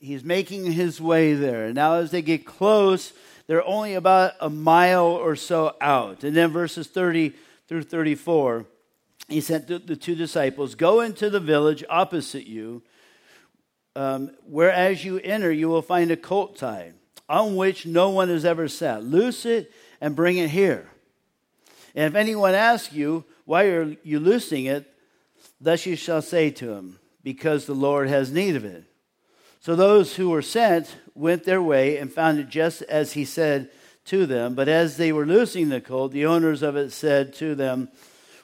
He's 0.00 0.24
making 0.24 0.72
his 0.72 1.00
way 1.00 1.34
there. 1.34 1.66
And 1.66 1.76
now, 1.76 1.94
as 1.94 2.10
they 2.10 2.20
get 2.20 2.44
close, 2.44 3.12
they're 3.46 3.64
only 3.64 3.94
about 3.94 4.32
a 4.40 4.50
mile 4.50 5.06
or 5.06 5.36
so 5.36 5.76
out. 5.80 6.24
And 6.24 6.36
then 6.36 6.50
verses 6.50 6.88
30 6.88 7.32
through 7.68 7.84
34, 7.84 8.66
he 9.28 9.40
sent 9.40 9.68
the 9.68 9.94
two 9.94 10.16
disciples 10.16 10.74
Go 10.74 11.00
into 11.00 11.30
the 11.30 11.38
village 11.38 11.84
opposite 11.88 12.48
you. 12.48 12.82
Um, 13.94 14.32
whereas 14.44 15.04
you 15.04 15.20
enter, 15.20 15.52
you 15.52 15.68
will 15.68 15.82
find 15.82 16.10
a 16.10 16.16
colt 16.16 16.56
tied 16.56 16.94
on 17.28 17.54
which 17.54 17.86
no 17.86 18.10
one 18.10 18.28
has 18.28 18.44
ever 18.44 18.66
sat. 18.66 19.04
Loose 19.04 19.46
it 19.46 19.72
and 20.00 20.16
bring 20.16 20.38
it 20.38 20.50
here. 20.50 20.90
And 21.98 22.06
if 22.06 22.14
anyone 22.14 22.54
asks 22.54 22.92
you, 22.92 23.24
Why 23.44 23.64
are 23.64 23.96
you 24.04 24.20
loosing 24.20 24.66
it? 24.66 24.88
Thus 25.60 25.84
you 25.84 25.96
shall 25.96 26.22
say 26.22 26.48
to 26.52 26.70
him, 26.70 27.00
Because 27.24 27.66
the 27.66 27.74
Lord 27.74 28.08
has 28.08 28.30
need 28.30 28.54
of 28.54 28.64
it. 28.64 28.84
So 29.58 29.74
those 29.74 30.14
who 30.14 30.30
were 30.30 30.40
sent 30.40 30.94
went 31.16 31.42
their 31.42 31.60
way 31.60 31.96
and 31.96 32.12
found 32.12 32.38
it 32.38 32.48
just 32.48 32.82
as 32.82 33.14
he 33.14 33.24
said 33.24 33.68
to 34.04 34.26
them. 34.26 34.54
But 34.54 34.68
as 34.68 34.96
they 34.96 35.10
were 35.10 35.26
loosing 35.26 35.70
the 35.70 35.80
colt, 35.80 36.12
the 36.12 36.26
owners 36.26 36.62
of 36.62 36.76
it 36.76 36.92
said 36.92 37.34
to 37.34 37.56
them, 37.56 37.88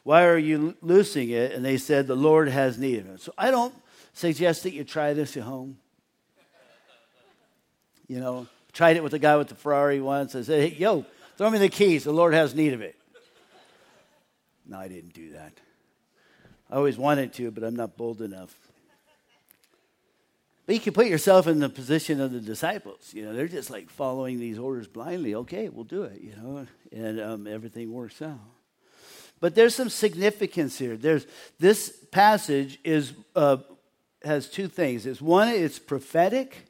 Why 0.02 0.24
are 0.24 0.36
you 0.36 0.74
loosing 0.80 1.30
it? 1.30 1.52
And 1.52 1.64
they 1.64 1.76
said, 1.76 2.08
The 2.08 2.16
Lord 2.16 2.48
has 2.48 2.76
need 2.76 2.98
of 2.98 3.06
it. 3.06 3.20
So 3.20 3.32
I 3.38 3.52
don't 3.52 3.74
suggest 4.14 4.64
that 4.64 4.72
you 4.72 4.82
try 4.82 5.12
this 5.12 5.36
at 5.36 5.44
home. 5.44 5.78
You 8.08 8.18
know, 8.18 8.48
Tried 8.72 8.96
it 8.96 9.04
with 9.04 9.12
the 9.12 9.20
guy 9.20 9.36
with 9.36 9.46
the 9.46 9.54
Ferrari 9.54 10.00
once. 10.00 10.34
I 10.34 10.42
said, 10.42 10.72
hey, 10.72 10.76
yo, 10.76 11.06
throw 11.38 11.48
me 11.48 11.58
the 11.58 11.68
keys. 11.68 12.02
The 12.02 12.12
Lord 12.12 12.34
has 12.34 12.56
need 12.56 12.72
of 12.72 12.80
it. 12.80 12.96
No, 14.66 14.78
I 14.78 14.88
didn't 14.88 15.12
do 15.12 15.32
that. 15.32 15.52
I 16.70 16.76
always 16.76 16.96
wanted 16.96 17.32
to, 17.34 17.50
but 17.50 17.62
I'm 17.62 17.76
not 17.76 17.96
bold 17.96 18.22
enough. 18.22 18.54
But 20.66 20.74
you 20.74 20.80
can 20.80 20.94
put 20.94 21.06
yourself 21.06 21.46
in 21.46 21.58
the 21.58 21.68
position 21.68 22.20
of 22.20 22.32
the 22.32 22.40
disciples. 22.40 23.12
You 23.12 23.26
know, 23.26 23.34
they're 23.34 23.48
just 23.48 23.68
like 23.68 23.90
following 23.90 24.40
these 24.40 24.58
orders 24.58 24.88
blindly. 24.88 25.34
Okay, 25.34 25.68
we'll 25.68 25.84
do 25.84 26.04
it, 26.04 26.20
you 26.22 26.34
know, 26.36 26.66
and 26.90 27.20
um, 27.20 27.46
everything 27.46 27.92
works 27.92 28.22
out. 28.22 28.40
But 29.40 29.54
there's 29.54 29.74
some 29.74 29.90
significance 29.90 30.78
here. 30.78 30.96
There's 30.96 31.26
this 31.58 31.94
passage 32.10 32.78
is 32.82 33.12
uh, 33.36 33.58
has 34.22 34.48
two 34.48 34.68
things. 34.68 35.04
It's 35.04 35.20
one, 35.20 35.48
it's 35.48 35.78
prophetic, 35.78 36.64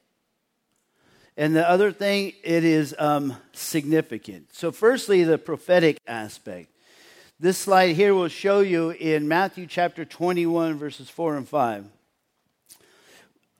and 1.37 1.55
the 1.55 1.69
other 1.69 1.91
thing, 1.91 2.33
it 2.45 2.65
is 2.65 2.95
um, 2.99 3.37
significant. 3.53 4.55
So, 4.55 4.71
firstly, 4.71 5.25
the 5.25 5.39
prophetic 5.39 5.99
aspect. 6.07 6.71
This 7.41 7.59
slide 7.59 7.97
here 7.97 8.15
will 8.15 8.29
show 8.29 8.61
you 8.61 8.91
in 8.91 9.27
Matthew 9.27 9.67
chapter 9.67 10.05
21, 10.05 10.79
verses 10.79 11.11
4 11.11 11.37
and 11.37 11.49
5. 11.49 11.85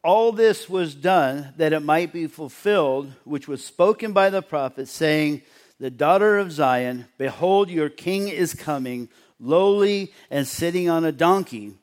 All 0.05 0.31
this 0.31 0.69
was 0.69 0.95
done 0.95 1.53
that 1.57 1.73
it 1.73 1.81
might 1.81 2.13
be 2.13 2.29
fulfilled, 2.29 3.13
which 3.25 3.49
was 3.49 3.65
spoken 3.65 4.13
by 4.13 4.31
the 4.31 4.43
prophet, 4.43 4.87
saying, 4.87 5.43
The 5.81 5.91
daughter 5.91 6.39
of 6.39 6.53
Zion, 6.53 7.07
behold, 7.19 7.69
your 7.69 7.89
king 7.89 8.29
is 8.29 8.55
coming, 8.55 9.09
lowly 9.41 10.13
and 10.31 10.47
sitting 10.47 10.89
on 10.89 11.05
a 11.05 11.11
donkey, 11.11 11.75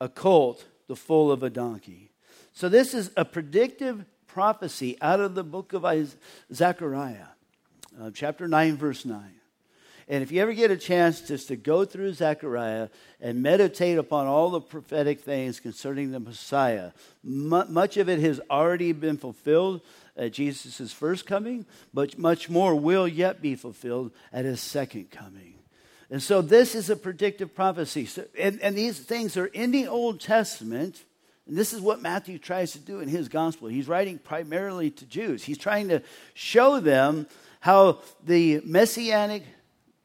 a 0.00 0.08
colt, 0.08 0.64
the 0.88 0.96
foal 0.96 1.30
of 1.30 1.44
a 1.44 1.50
donkey. 1.50 2.10
So, 2.52 2.68
this 2.68 2.94
is 2.94 3.12
a 3.16 3.24
predictive 3.24 4.04
prophecy 4.26 4.98
out 5.00 5.20
of 5.20 5.36
the 5.36 5.44
book 5.44 5.72
of 5.72 5.86
Zechariah, 6.52 7.28
uh, 8.00 8.10
chapter 8.12 8.48
9, 8.48 8.76
verse 8.76 9.04
9. 9.04 9.37
And 10.10 10.22
if 10.22 10.32
you 10.32 10.40
ever 10.40 10.54
get 10.54 10.70
a 10.70 10.76
chance 10.76 11.20
just 11.20 11.48
to 11.48 11.56
go 11.56 11.84
through 11.84 12.14
Zechariah 12.14 12.88
and 13.20 13.42
meditate 13.42 13.98
upon 13.98 14.26
all 14.26 14.48
the 14.48 14.60
prophetic 14.60 15.20
things 15.20 15.60
concerning 15.60 16.12
the 16.12 16.20
Messiah, 16.20 16.92
much 17.22 17.98
of 17.98 18.08
it 18.08 18.18
has 18.20 18.40
already 18.50 18.92
been 18.92 19.18
fulfilled 19.18 19.82
at 20.16 20.32
Jesus' 20.32 20.92
first 20.92 21.26
coming, 21.26 21.66
but 21.92 22.18
much 22.18 22.48
more 22.48 22.74
will 22.74 23.06
yet 23.06 23.42
be 23.42 23.54
fulfilled 23.54 24.10
at 24.32 24.46
his 24.46 24.60
second 24.60 25.10
coming. 25.10 25.54
And 26.10 26.22
so 26.22 26.40
this 26.40 26.74
is 26.74 26.88
a 26.88 26.96
predictive 26.96 27.54
prophecy. 27.54 28.06
So, 28.06 28.24
and, 28.38 28.58
and 28.62 28.76
these 28.76 28.98
things 28.98 29.36
are 29.36 29.46
in 29.46 29.72
the 29.72 29.88
Old 29.88 30.20
Testament, 30.20 31.04
and 31.46 31.54
this 31.54 31.74
is 31.74 31.82
what 31.82 32.00
Matthew 32.00 32.38
tries 32.38 32.72
to 32.72 32.78
do 32.78 33.00
in 33.00 33.08
his 33.08 33.28
gospel. 33.28 33.68
He's 33.68 33.88
writing 33.88 34.18
primarily 34.18 34.90
to 34.90 35.04
Jews. 35.04 35.44
He's 35.44 35.58
trying 35.58 35.88
to 35.88 36.02
show 36.32 36.80
them 36.80 37.26
how 37.60 38.00
the 38.24 38.62
messianic 38.64 39.42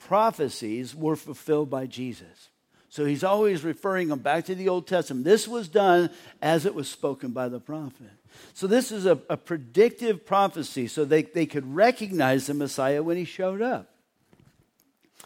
prophecies 0.08 0.96
were 0.96 1.16
fulfilled 1.16 1.70
by 1.70 1.86
Jesus. 1.86 2.50
So 2.90 3.06
he's 3.06 3.24
always 3.24 3.64
referring 3.64 4.10
them 4.10 4.20
back 4.20 4.46
to 4.46 4.56
the 4.56 4.70
Old 4.70 4.86
Testament. 4.86 5.26
This 5.26 5.48
was 5.48 5.68
done 5.68 6.12
as 6.42 6.66
it 6.66 6.76
was 6.76 6.88
spoken 6.88 7.32
by 7.32 7.50
the 7.50 7.60
prophet. 7.60 8.12
So 8.54 8.68
this 8.68 8.92
is 8.92 9.06
a, 9.06 9.20
a 9.30 9.38
predictive 9.38 10.26
prophecy 10.26 10.88
so 10.88 11.04
they, 11.04 11.24
they 11.24 11.46
could 11.46 11.74
recognize 11.74 12.48
the 12.48 12.54
Messiah 12.54 13.02
when 13.02 13.18
he 13.18 13.26
showed 13.26 13.62
up. 13.62 13.90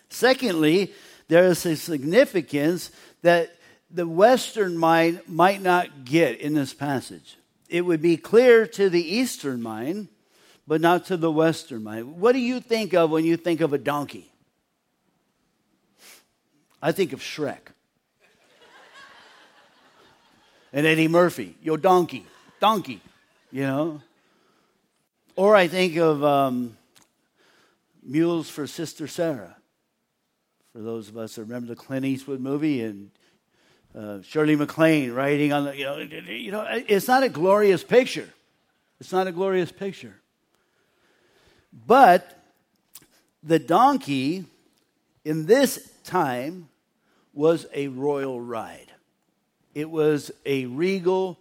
Secondly, 0.10 0.93
there 1.27 1.46
is 1.46 1.65
a 1.65 1.75
significance 1.75 2.91
that 3.22 3.53
the 3.91 4.07
Western 4.07 4.77
mind 4.77 5.22
might 5.27 5.62
not 5.62 6.05
get 6.05 6.39
in 6.39 6.53
this 6.53 6.74
passage. 6.74 7.38
It 7.67 7.81
would 7.81 8.01
be 8.01 8.15
clear 8.15 8.65
to 8.67 8.89
the 8.89 9.03
Eastern 9.03 9.62
mind, 9.62 10.07
but 10.65 10.79
not 10.79 11.05
to 11.07 11.17
the 11.17 11.31
Western 11.31 11.84
mind. 11.84 12.17
What 12.17 12.31
do 12.31 12.39
you 12.39 12.62
think 12.62 12.93
of 12.93 13.10
when 13.10 13.25
you 13.25 13.36
think 13.36 13.60
of 13.60 13.74
a 13.74 13.77
donkey? 13.77 14.31
I 16.81 16.91
think 16.91 17.13
of 17.13 17.19
Shrek. 17.19 17.74
and 20.72 20.86
Eddie 20.86 21.07
Murphy, 21.07 21.55
yo, 21.62 21.77
donkey, 21.77 22.25
donkey, 22.60 23.01
you 23.51 23.63
know? 23.63 24.01
Or 25.36 25.55
I 25.55 25.67
think 25.67 25.98
of 25.98 26.24
um, 26.24 26.77
Mules 28.03 28.50
for 28.50 28.67
Sister 28.67 29.07
Sara. 29.07 29.55
For 30.74 30.79
those 30.79 31.10
of 31.10 31.17
us 31.17 31.36
that 31.36 31.43
remember 31.43 31.67
the 31.67 31.75
Clint 31.75 32.05
Eastwood 32.05 32.39
movie 32.39 32.81
and 32.81 33.10
uh, 33.98 34.22
Shirley 34.22 34.55
MacLaine 34.55 35.13
writing 35.13 35.51
on 35.51 35.65
the, 35.65 35.75
you 35.75 35.84
know, 35.86 35.98
you 35.98 36.51
know, 36.51 36.65
it's 36.69 37.07
not 37.07 37.24
a 37.24 37.29
glorious 37.29 37.84
picture. 37.84 38.29
It's 39.00 39.12
not 39.12 39.25
a 39.25 39.31
glorious 39.31 39.72
picture. 39.72 40.15
But 41.86 42.39
the 43.41 43.60
donkey 43.60 44.46
in 45.25 45.46
this 45.46 45.91
time 46.07 46.69
was 47.33 47.67
a 47.73 47.89
royal 47.89 48.41
ride. 48.41 48.91
It 49.75 49.89
was 49.89 50.31
a 50.45 50.65
regal 50.65 51.37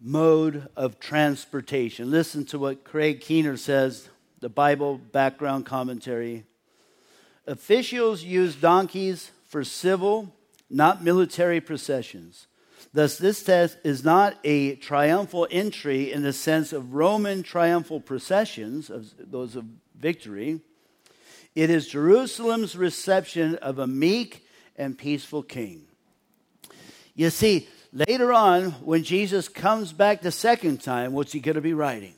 mode 0.00 0.68
of 0.74 0.98
transportation. 0.98 2.10
Listen 2.10 2.44
to 2.46 2.58
what 2.58 2.82
Craig 2.82 3.20
Keener 3.20 3.56
says, 3.56 4.08
the 4.40 4.48
Bible 4.48 4.98
background 4.98 5.66
commentary. 5.66 6.44
Officials 7.46 8.24
used 8.24 8.60
donkeys 8.60 9.30
for 9.44 9.62
civil 9.62 10.32
not 10.68 11.02
military 11.02 11.60
processions. 11.60 12.46
Thus, 12.92 13.18
this 13.18 13.42
test 13.42 13.78
is 13.84 14.04
not 14.04 14.38
a 14.44 14.76
triumphal 14.76 15.46
entry 15.50 16.12
in 16.12 16.22
the 16.22 16.32
sense 16.32 16.72
of 16.72 16.94
Roman 16.94 17.42
triumphal 17.42 18.00
processions, 18.00 18.90
of 18.90 19.12
those 19.18 19.56
of 19.56 19.64
victory. 19.98 20.60
It 21.56 21.70
is 21.70 21.88
Jerusalem's 21.88 22.76
reception 22.76 23.54
of 23.56 23.78
a 23.78 23.86
meek 23.86 24.46
and 24.76 24.96
peaceful 24.96 25.42
king. 25.42 25.86
You 27.14 27.30
see, 27.30 27.66
later 27.94 28.30
on, 28.30 28.72
when 28.84 29.04
Jesus 29.04 29.48
comes 29.48 29.94
back 29.94 30.20
the 30.20 30.30
second 30.30 30.82
time, 30.82 31.14
what's 31.14 31.32
he 31.32 31.40
going 31.40 31.54
to 31.54 31.62
be 31.62 31.72
riding? 31.72 32.12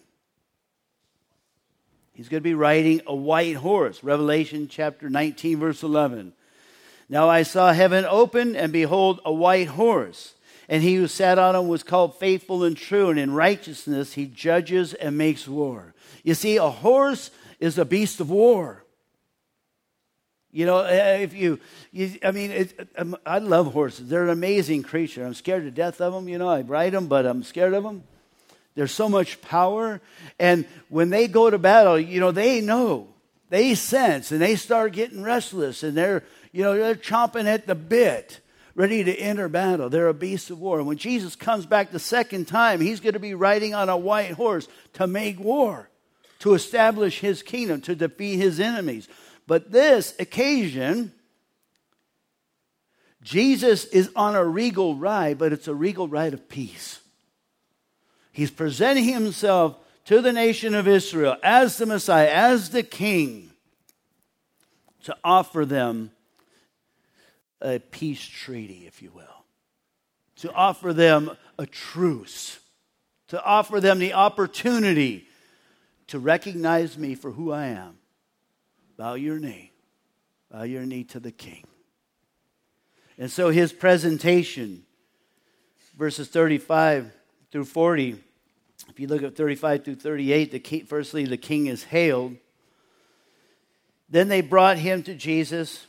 He's 2.14 2.28
going 2.28 2.40
to 2.40 2.49
be 2.49 2.54
riding 2.54 3.00
a 3.07 3.14
white 3.14 3.54
horse. 3.54 4.02
Revelation 4.02 4.66
chapter 4.66 5.09
19, 5.09 5.61
verse 5.61 5.85
11. 5.85 6.33
Now 7.09 7.28
I 7.28 7.45
saw 7.45 7.73
heaven 7.73 8.04
open, 8.04 8.57
and 8.57 8.73
behold, 8.73 9.21
a 9.25 9.33
white 9.33 9.68
horse. 9.68 10.35
And 10.68 10.83
he 10.83 10.97
who 10.97 11.07
sat 11.07 11.38
on 11.38 11.54
him 11.54 11.68
was 11.68 11.85
called 11.85 12.18
faithful 12.18 12.64
and 12.64 12.76
true, 12.76 13.09
and 13.09 13.21
in 13.21 13.33
righteousness 13.33 14.14
he 14.14 14.26
judges 14.26 14.95
and 14.95 15.16
makes 15.16 15.47
war. 15.47 15.95
You 16.25 16.35
see, 16.35 16.57
a 16.57 16.68
horse 16.68 17.30
is 17.61 17.78
a 17.78 17.85
beast 17.85 18.18
of 18.18 18.30
war. 18.30 18.85
You 20.52 20.67
know, 20.67 20.81
eh, 20.81 21.19
if 21.19 21.35
you, 21.35 21.61
you 21.93 22.19
I 22.25 22.31
mean, 22.31 22.50
it, 22.50 22.88
um, 22.97 23.17
I 23.26 23.38
love 23.38 23.73
horses. 23.73 24.09
They're 24.09 24.25
an 24.25 24.31
amazing 24.31 24.83
creature. 24.83 25.25
I'm 25.25 25.35
scared 25.35 25.64
to 25.64 25.71
death 25.71 26.00
of 26.00 26.12
them. 26.12 26.28
You 26.28 26.38
know, 26.38 26.49
I 26.49 26.62
ride 26.62 26.93
them, 26.93 27.07
but 27.07 27.26
I'm 27.26 27.43
scared 27.43 27.75
of 27.75 27.85
them. 27.85 28.02
There's 28.75 28.93
so 28.93 29.09
much 29.09 29.40
power. 29.43 30.00
And 30.38 30.64
when 30.88 31.11
they 31.11 31.28
go 31.28 31.50
to 31.50 31.59
battle, 31.59 31.99
you 31.99 32.21
know, 32.21 32.31
they 32.31 32.61
know, 32.61 33.09
they 33.50 33.75
sense, 33.75 34.31
and 34.31 34.40
they 34.40 34.57
start 34.57 34.93
getting 34.93 35.23
restless, 35.23 35.83
and 35.83 35.97
they're, 35.97 36.23
you 36.52 36.62
know, 36.62 36.76
they're 36.76 36.95
chomping 36.95 37.47
at 37.47 37.67
the 37.67 37.75
bit 37.75 38.40
ready 38.78 39.02
to 39.02 39.12
enter 39.17 39.49
battle. 39.49 39.90
They're 39.90 40.07
a 40.07 40.14
beast 40.14 40.50
of 40.50 40.61
war. 40.61 40.78
And 40.78 40.87
when 40.87 40.99
Jesus 40.99 41.35
comes 41.35 41.67
back 41.67 41.90
the 41.90 41.99
second 41.99 42.47
time, 42.47 42.81
he's 42.81 43.00
going 43.00 43.14
to 43.14 43.19
be 43.19 43.35
riding 43.35 43.75
on 43.75 43.88
a 43.88 43.97
white 43.97 44.31
horse 44.31 44.69
to 44.93 45.09
make 45.09 45.40
war, 45.40 45.90
to 46.38 46.55
establish 46.55 47.19
his 47.19 47.43
kingdom, 47.43 47.81
to 47.81 47.97
defeat 47.97 48.37
his 48.37 48.61
enemies. 48.61 49.09
But 49.49 49.73
this 49.73 50.14
occasion, 50.21 51.11
Jesus 53.23 53.87
is 53.87 54.11
on 54.14 54.37
a 54.37 54.45
regal 54.45 54.95
ride, 54.95 55.38
but 55.38 55.55
it's 55.55 55.67
a 55.67 55.75
regal 55.75 56.07
ride 56.07 56.35
of 56.35 56.50
peace. 56.50 57.00
He's 58.31 58.50
presenting 58.50 59.05
himself 59.05 59.78
to 60.05 60.21
the 60.21 60.35
nation 60.35 60.75
of 60.75 60.87
Israel 60.87 61.37
as 61.43 61.78
the 61.78 61.87
Messiah, 61.87 62.28
as 62.28 62.69
the 62.69 62.83
King, 62.83 63.50
to 65.05 65.17
offer 65.25 65.64
them 65.64 66.11
a 67.62 67.78
peace 67.78 68.23
treaty, 68.23 68.85
if 68.87 69.00
you 69.00 69.11
will, 69.12 69.45
to 70.37 70.52
offer 70.52 70.93
them 70.93 71.31
a 71.59 71.64
truce, 71.64 72.59
to 73.28 73.43
offer 73.43 73.81
them 73.81 73.99
the 73.99 74.12
opportunity 74.12 75.26
to 76.09 76.19
recognize 76.19 76.99
me 76.99 77.14
for 77.14 77.31
who 77.31 77.50
I 77.50 77.69
am. 77.69 77.98
Bow 78.99 79.14
your 79.14 79.38
knee, 79.38 79.73
bow 80.50 80.64
your 80.64 80.85
knee 80.85 81.05
to 81.05 81.21
the 81.21 81.33
King. 81.33 81.64
And 83.17 83.31
so 83.31 83.49
his 83.49 83.73
presentation, 83.73 84.85
verses 85.97 86.28
35 86.28 87.11
through 87.50 87.64
40, 87.64 88.23
if 88.88 89.00
you 89.00 89.07
look 89.07 89.23
at 89.23 89.37
35 89.37 89.85
through 89.85 89.95
38, 89.95 90.52
the 90.52 90.59
king, 90.61 90.85
firstly, 90.85 91.25
the 91.25 91.37
king 91.37 91.67
is 91.67 91.85
hailed. 91.85 92.37
Then 94.09 94.28
they 94.28 94.40
brought 94.40 94.78
him 94.78 95.02
to 95.05 95.14
Jesus 95.14 95.87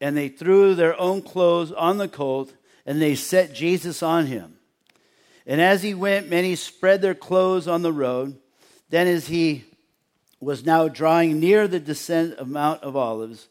and 0.00 0.16
they 0.16 0.28
threw 0.28 0.74
their 0.74 0.98
own 1.00 1.22
clothes 1.22 1.72
on 1.72 1.98
the 1.98 2.08
colt, 2.08 2.52
and 2.84 3.00
they 3.00 3.14
set 3.14 3.54
Jesus 3.54 4.02
on 4.02 4.26
him. 4.26 4.58
And 5.46 5.60
as 5.60 5.82
he 5.82 5.94
went, 5.94 6.28
many 6.28 6.54
spread 6.54 7.00
their 7.00 7.14
clothes 7.14 7.66
on 7.66 7.82
the 7.82 7.92
road. 7.92 8.36
Then, 8.90 9.06
as 9.06 9.28
he 9.28 9.64
was 10.46 10.64
now 10.64 10.86
drawing 10.86 11.40
near 11.40 11.66
the 11.66 11.80
descent 11.80 12.32
of 12.34 12.46
Mount 12.46 12.80
of 12.84 12.94
Olives, 12.94 13.48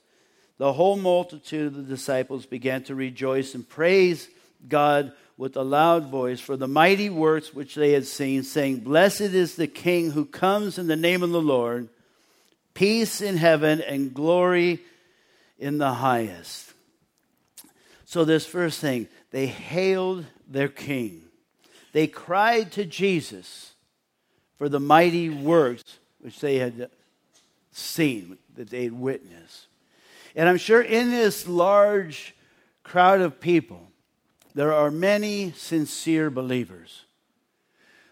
the 0.58 0.72
whole 0.72 0.96
multitude 0.96 1.68
of 1.68 1.75
the 1.75 1.84
disciples 1.84 2.46
began 2.46 2.84
to 2.84 2.96
rejoice 2.96 3.54
and 3.54 3.68
praise 3.68 4.30
God 4.70 5.12
with 5.36 5.58
a 5.58 5.62
loud 5.62 6.06
voice 6.06 6.40
for 6.40 6.56
the 6.56 6.70
mighty 6.70 7.10
works 7.10 7.54
which 7.54 7.75
they 7.75 7.92
had 7.92 8.06
seen, 8.06 8.44
saying, 8.44 8.78
Blessed 8.78 9.20
is 9.20 9.58
the 9.58 9.68
King 9.68 10.12
who 10.12 10.24
comes 10.24 10.78
in 10.78 10.88
the 10.88 10.96
name 10.96 11.22
of 11.22 11.32
the 11.32 11.42
Lord, 11.42 11.90
peace 12.74 13.20
in 13.20 13.36
heaven 13.36 13.82
and 13.82 14.14
glory 14.14 14.80
in 15.60 15.80
the 15.80 15.96
highest. 15.96 16.72
So, 18.06 18.24
this 18.24 18.46
first 18.46 18.80
thing, 18.80 19.10
they 19.32 19.48
hailed 19.48 20.24
their 20.48 20.70
king. 20.70 21.24
They 21.92 22.08
cried 22.08 22.72
to 22.72 22.86
Jesus 22.86 23.74
for 24.58 24.70
the 24.70 24.80
mighty 24.80 25.30
works 25.30 26.00
which 26.25 26.39
they 26.39 26.58
had 26.58 26.89
seen, 27.72 28.39
that 28.55 28.72
they 28.72 28.86
had 28.86 29.00
witnessed. 29.00 29.67
And 30.36 30.50
I'm 30.50 30.58
sure 30.58 30.82
in 30.82 31.12
this 31.12 31.48
large 31.48 32.34
crowd 32.84 33.22
of 33.22 33.39
people, 33.39 33.91
there 34.55 34.74
are 34.74 34.89
many 34.89 35.51
sincere 35.51 36.32
believers. 36.32 37.05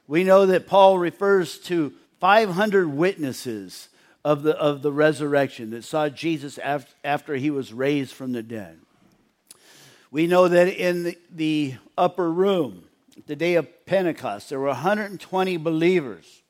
We 0.08 0.24
know 0.24 0.46
that 0.46 0.68
Paul 0.68 1.00
refers 1.00 1.58
to 1.62 1.92
500 2.20 2.94
witnesses 2.94 3.90
of 4.24 4.44
the, 4.44 4.56
of 4.60 4.84
the 4.84 4.92
resurrection 4.92 5.72
that 5.72 5.84
saw 5.84 6.08
Jesus 6.08 6.60
after, 6.60 7.36
he 7.36 7.50
was 7.50 7.74
raised 7.74 8.14
from 8.14 8.32
the 8.32 8.44
dead. 8.44 8.78
We 10.12 10.28
know 10.28 10.48
that 10.48 10.68
in 10.68 11.16
the 11.32 11.74
upper 11.98 12.32
room, 12.32 12.84
the 13.26 13.36
day 13.36 13.56
of 13.56 13.88
Pentecost, 13.88 14.50
there 14.50 14.60
were 14.60 14.68
120 14.68 15.58
believers 15.58 16.43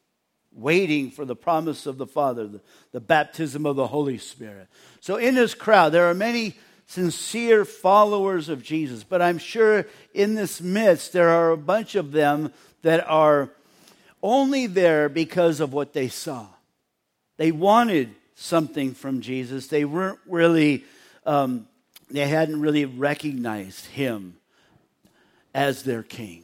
waiting 0.56 1.12
for 1.12 1.26
the 1.26 1.36
promise 1.36 1.86
of 1.86 1.98
the 1.98 2.08
Father, 2.08 2.48
the, 2.48 2.62
the 2.92 3.00
baptism 3.00 3.66
of 3.66 3.76
the 3.76 3.88
Holy 3.88 4.18
Spirit. 4.18 4.68
So, 5.02 5.18
in 5.18 5.36
this 5.36 5.54
crowd, 5.54 5.92
there 5.92 6.10
are 6.10 6.14
many 6.14 6.56
sincere 6.86 7.66
followers 7.66 8.50
of 8.50 8.64
Jesus, 8.64 9.04
but 9.04 9.22
I'm 9.22 9.38
sure 9.38 9.88
in 10.14 10.36
this 10.36 10.62
midst, 10.62 11.14
there 11.14 11.30
are 11.30 11.52
a 11.52 11.58
bunch 11.58 11.96
of 11.96 12.12
them 12.12 12.54
that 12.82 13.08
are 13.08 13.50
only 14.22 14.68
there 14.68 15.10
because 15.10 15.60
of 15.60 15.74
what 15.74 15.94
they 15.94 16.08
saw. 16.08 16.48
They 17.38 17.52
wanted 17.52 18.14
something 18.36 18.94
from 18.94 19.22
Jesus. 19.22 19.68
They 19.68 19.86
weren't 19.86 20.20
really, 20.28 20.84
um, 21.26 21.68
they 22.10 22.28
hadn't 22.28 22.62
really 22.62 22.86
recognized 22.86 23.88
him 23.88 24.38
as 25.54 25.84
their 25.84 26.04
king. 26.04 26.44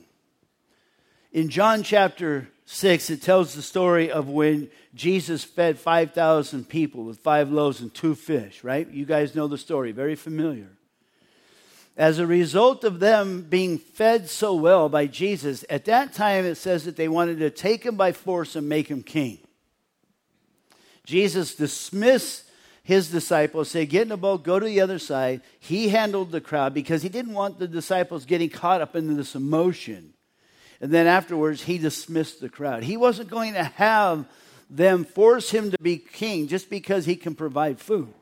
In 1.32 1.50
John 1.50 1.84
chapter 1.84 2.48
6, 2.71 3.10
it 3.10 3.23
tells 3.23 3.55
the 3.55 3.63
story 3.63 4.12
of 4.12 4.29
when 4.29 4.69
Jesus 4.93 5.43
fed 5.43 5.79
5,000 5.79 6.69
people 6.69 7.03
with 7.03 7.17
five 7.17 7.51
loaves 7.51 7.82
and 7.82 7.91
two 7.91 8.13
fish, 8.13 8.63
right? 8.63 8.88
You 8.88 9.05
guys 9.05 9.34
know 9.34 9.47
the 9.47 9.58
story, 9.58 9.91
very 9.91 10.13
familiar. 10.13 10.69
As 11.97 12.19
a 12.19 12.27
result 12.27 12.84
of 12.84 12.99
them 12.99 13.41
being 13.41 13.79
fed 13.79 14.29
so 14.29 14.53
well 14.53 14.88
by 14.88 15.08
Jesus, 15.08 15.65
at 15.67 15.86
that 15.86 16.13
time 16.13 16.45
it 16.45 16.55
says 16.55 16.86
that 16.86 16.95
they 16.95 17.08
wanted 17.08 17.39
to 17.39 17.49
take 17.49 17.84
him 17.84 17.95
by 17.95 18.12
force 18.12 18.55
and 18.55 18.69
make 18.69 18.88
him 18.88 19.01
king. 19.01 19.39
Jesus 21.05 21.55
dismissed 21.55 22.43
his 22.84 23.10
disciples, 23.10 23.71
say, 23.71 23.88
Get 23.88 24.05
in 24.05 24.12
a 24.12 24.17
boat, 24.17 24.43
go 24.43 24.60
to 24.60 24.65
the 24.65 24.82
other 24.82 24.99
side. 24.99 25.41
He 25.60 25.89
handled 25.89 26.32
the 26.32 26.39
crowd 26.39 26.75
because 26.75 27.01
he 27.01 27.10
didn't 27.10 27.34
want 27.34 27.58
the 27.58 27.67
disciples 27.67 28.25
getting 28.25 28.51
caught 28.51 28.79
up 28.79 28.95
in 28.95 29.17
this 29.17 29.34
emotion. 29.34 30.13
And 30.82 30.92
then 30.92 31.08
afterwards, 31.08 31.63
he 31.63 31.78
dismissed 31.78 32.39
the 32.39 32.50
crowd. 32.50 32.84
He 32.84 32.98
wasn't 32.98 33.30
going 33.30 33.54
to 33.54 33.63
have 33.63 34.26
them 34.70 35.04
force 35.04 35.50
him 35.50 35.72
to 35.72 35.78
be 35.82 35.98
king 35.98 36.48
just 36.48 36.70
because 36.70 37.06
he 37.06 37.15
can 37.15 37.36
provide 37.36 37.80
food. 37.80 38.13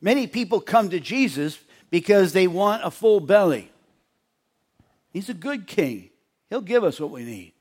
Many 0.00 0.26
people 0.26 0.60
come 0.60 0.90
to 0.90 1.00
Jesus 1.00 1.58
because 1.90 2.32
they 2.32 2.46
want 2.46 2.84
a 2.84 2.90
full 2.90 3.20
belly. 3.20 3.70
He's 5.12 5.28
a 5.28 5.34
good 5.34 5.66
king, 5.66 6.10
he'll 6.48 6.60
give 6.60 6.84
us 6.84 6.98
what 7.00 7.10
we 7.10 7.24
need. 7.24 7.52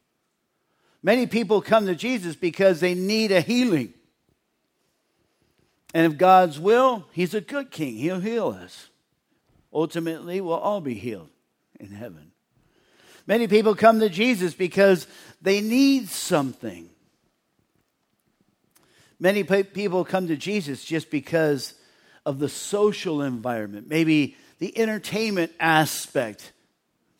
Many 1.01 1.27
people 1.27 1.61
come 1.61 1.85
to 1.85 1.95
Jesus 1.95 2.35
because 2.35 2.79
they 2.79 2.93
need 2.93 3.31
a 3.31 3.41
healing. 3.41 3.93
And 5.93 6.11
if 6.11 6.19
God's 6.19 6.59
will, 6.59 7.05
He's 7.11 7.33
a 7.33 7.41
good 7.41 7.71
king. 7.71 7.95
He'll 7.95 8.19
heal 8.19 8.49
us. 8.49 8.89
Ultimately, 9.73 10.41
we'll 10.41 10.53
all 10.55 10.81
be 10.81 10.95
healed 10.95 11.29
in 11.79 11.87
heaven. 11.91 12.31
Many 13.29 13.47
people 13.47 13.75
come 13.75 13.99
to 13.99 14.09
Jesus 14.09 14.55
because 14.55 15.05
they 15.39 15.61
need 15.61 16.09
something. 16.09 16.89
Many 19.19 19.43
people 19.43 20.03
come 20.03 20.27
to 20.27 20.35
Jesus 20.35 20.83
just 20.83 21.11
because 21.11 21.75
of 22.25 22.39
the 22.39 22.49
social 22.49 23.21
environment, 23.21 23.87
maybe 23.87 24.35
the 24.57 24.75
entertainment 24.75 25.51
aspect 25.59 26.53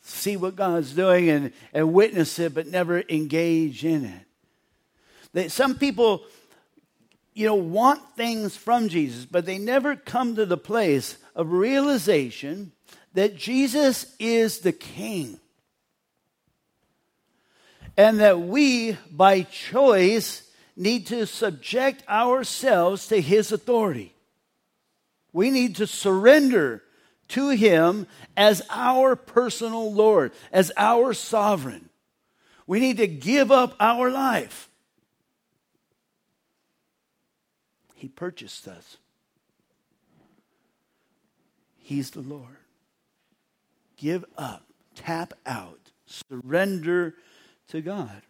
see 0.02 0.36
what 0.36 0.56
God's 0.56 0.92
doing 0.94 1.30
and, 1.30 1.52
and 1.72 1.92
witness 1.92 2.40
it, 2.40 2.54
but 2.54 2.66
never 2.66 3.04
engage 3.08 3.84
in 3.84 4.24
it. 5.32 5.52
Some 5.52 5.76
people, 5.76 6.24
you 7.34 7.46
know, 7.46 7.54
want 7.54 8.00
things 8.16 8.56
from 8.56 8.88
Jesus, 8.88 9.26
but 9.26 9.46
they 9.46 9.58
never 9.58 9.94
come 9.94 10.34
to 10.34 10.44
the 10.44 10.56
place 10.56 11.18
of 11.36 11.52
realization 11.52 12.72
that 13.14 13.36
Jesus 13.36 14.12
is 14.18 14.58
the 14.58 14.72
King. 14.72 15.38
And 18.00 18.20
that 18.20 18.40
we, 18.40 18.96
by 19.10 19.42
choice, 19.42 20.48
need 20.74 21.08
to 21.08 21.26
subject 21.26 22.02
ourselves 22.08 23.08
to 23.08 23.20
His 23.20 23.52
authority. 23.52 24.14
We 25.34 25.50
need 25.50 25.76
to 25.76 25.86
surrender 25.86 26.82
to 27.28 27.50
Him 27.50 28.06
as 28.38 28.62
our 28.70 29.16
personal 29.16 29.92
Lord, 29.92 30.32
as 30.50 30.72
our 30.78 31.12
sovereign. 31.12 31.90
We 32.66 32.80
need 32.80 32.96
to 32.96 33.06
give 33.06 33.52
up 33.52 33.76
our 33.78 34.10
life. 34.10 34.70
He 37.96 38.08
purchased 38.08 38.66
us. 38.66 38.96
He's 41.76 42.12
the 42.12 42.22
Lord. 42.22 42.56
Give 43.98 44.24
up 44.38 44.64
Tap 44.94 45.34
out. 45.46 45.90
Surrender 46.06 47.14
to 47.70 47.80
God. 47.80 48.22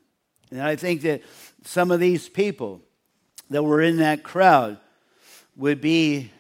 And 0.50 0.62
I 0.62 0.76
think 0.76 1.02
that 1.02 1.22
some 1.64 1.90
of 1.90 2.00
these 2.00 2.28
people 2.28 2.80
that 3.50 3.62
were 3.62 3.80
in 3.80 3.98
that 3.98 4.22
crowd 4.22 4.78
would 5.56 5.80
be, 5.80 6.30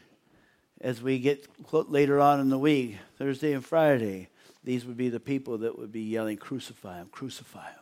as 0.80 1.02
we 1.02 1.18
get 1.18 1.46
later 1.72 2.20
on 2.20 2.40
in 2.40 2.48
the 2.48 2.58
week, 2.58 2.96
Thursday 3.18 3.52
and 3.52 3.64
Friday, 3.64 4.28
these 4.64 4.84
would 4.84 4.96
be 4.96 5.08
the 5.08 5.20
people 5.20 5.58
that 5.58 5.78
would 5.78 5.92
be 5.92 6.02
yelling, 6.02 6.36
Crucify 6.36 6.98
him, 6.98 7.08
crucify 7.10 7.66
him. 7.66 7.74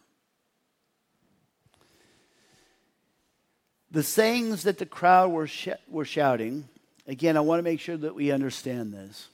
The 3.91 4.03
sayings 4.03 4.65
that 4.65 4.79
the 4.79 4.87
crowd 4.87 5.31
were, 5.33 5.47
sh- 5.47 5.69
were 5.89 6.05
shouting, 6.05 6.69
again, 7.07 7.37
I 7.37 7.41
want 7.41 7.59
to 7.59 7.63
make 7.63 7.81
sure 7.81 7.97
that 7.97 8.15
we 8.15 8.31
understand 8.31 8.93
this. 8.93 9.29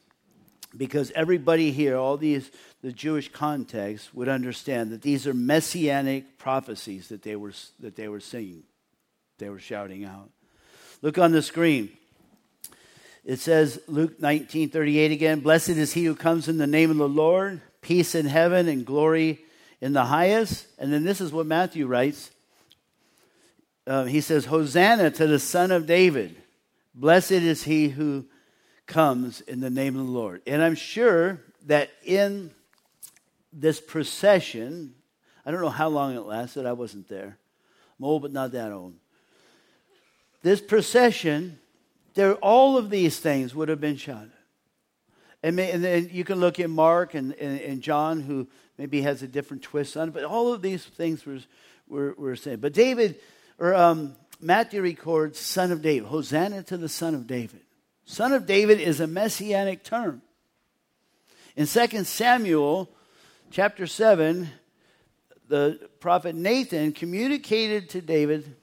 Because 0.76 1.10
everybody 1.12 1.70
here, 1.70 1.96
all 1.96 2.16
these, 2.16 2.50
the 2.82 2.92
Jewish 2.92 3.30
context, 3.30 4.14
would 4.14 4.28
understand 4.28 4.90
that 4.90 5.02
these 5.02 5.26
are 5.26 5.34
messianic 5.34 6.38
prophecies 6.38 7.08
that 7.08 7.22
they 7.22 7.36
were, 7.36 7.52
that 7.80 7.96
they 7.96 8.08
were 8.08 8.20
singing, 8.20 8.64
they 9.38 9.48
were 9.48 9.58
shouting 9.58 10.04
out. 10.04 10.30
Look 11.02 11.18
on 11.18 11.32
the 11.32 11.42
screen. 11.42 11.90
It 13.24 13.38
says, 13.38 13.80
Luke 13.86 14.20
19 14.20 14.70
38 14.70 15.12
again, 15.12 15.40
Blessed 15.40 15.70
is 15.70 15.92
he 15.92 16.04
who 16.04 16.14
comes 16.14 16.48
in 16.48 16.58
the 16.58 16.66
name 16.66 16.90
of 16.90 16.98
the 16.98 17.08
Lord, 17.08 17.60
peace 17.80 18.14
in 18.14 18.26
heaven 18.26 18.68
and 18.68 18.84
glory 18.84 19.38
in 19.80 19.92
the 19.92 20.04
highest. 20.04 20.66
And 20.78 20.92
then 20.92 21.04
this 21.04 21.20
is 21.20 21.32
what 21.32 21.46
Matthew 21.46 21.86
writes 21.86 22.30
uh, 23.86 24.04
he 24.04 24.20
says, 24.20 24.46
Hosanna 24.46 25.10
to 25.12 25.26
the 25.26 25.38
Son 25.38 25.70
of 25.70 25.86
David. 25.86 26.36
Blessed 26.94 27.32
is 27.32 27.64
he 27.64 27.88
who 27.88 28.24
comes 28.86 29.40
in 29.42 29.60
the 29.60 29.70
name 29.70 29.96
of 29.96 30.06
the 30.06 30.12
Lord. 30.12 30.42
And 30.46 30.62
I'm 30.62 30.74
sure 30.74 31.40
that 31.66 31.90
in 32.04 32.50
this 33.52 33.80
procession, 33.80 34.94
I 35.46 35.50
don't 35.50 35.60
know 35.60 35.68
how 35.68 35.88
long 35.88 36.14
it 36.14 36.20
lasted, 36.20 36.66
I 36.66 36.72
wasn't 36.72 37.08
there. 37.08 37.38
I'm 37.98 38.04
old, 38.04 38.22
but 38.22 38.32
not 38.32 38.52
that 38.52 38.72
old. 38.72 38.94
This 40.42 40.60
procession, 40.60 41.58
there, 42.14 42.34
all 42.34 42.76
of 42.76 42.90
these 42.90 43.18
things 43.18 43.54
would 43.54 43.68
have 43.68 43.80
been 43.80 43.96
shouted. 43.96 44.30
And, 45.42 45.56
may, 45.56 45.70
and 45.70 45.82
then 45.84 46.10
you 46.12 46.24
can 46.24 46.40
look 46.40 46.58
at 46.60 46.70
Mark 46.70 47.14
and, 47.14 47.32
and, 47.34 47.60
and, 47.60 47.82
John, 47.82 48.20
who 48.20 48.48
maybe 48.78 49.02
has 49.02 49.22
a 49.22 49.28
different 49.28 49.62
twist 49.62 49.96
on 49.96 50.08
it, 50.08 50.14
but 50.14 50.24
all 50.24 50.52
of 50.52 50.62
these 50.62 50.84
things 50.84 51.24
were, 51.24 51.38
were, 51.86 52.14
were 52.16 52.36
saying. 52.36 52.58
But 52.58 52.72
David 52.72 53.20
or 53.58 53.74
um, 53.74 54.16
Matthew 54.40 54.82
records 54.82 55.38
son 55.38 55.72
of 55.72 55.82
David. 55.82 56.08
Hosanna 56.08 56.62
to 56.64 56.76
the 56.76 56.88
son 56.88 57.14
of 57.14 57.26
David. 57.26 57.60
Son 58.04 58.32
of 58.32 58.46
David 58.46 58.80
is 58.80 59.00
a 59.00 59.06
messianic 59.06 59.82
term. 59.82 60.22
In 61.56 61.66
2 61.66 62.04
Samuel 62.04 62.90
chapter 63.50 63.86
7, 63.86 64.48
the 65.48 65.88
prophet 66.00 66.34
Nathan 66.34 66.92
communicated 66.92 67.88
to 67.90 68.00
David 68.00 68.56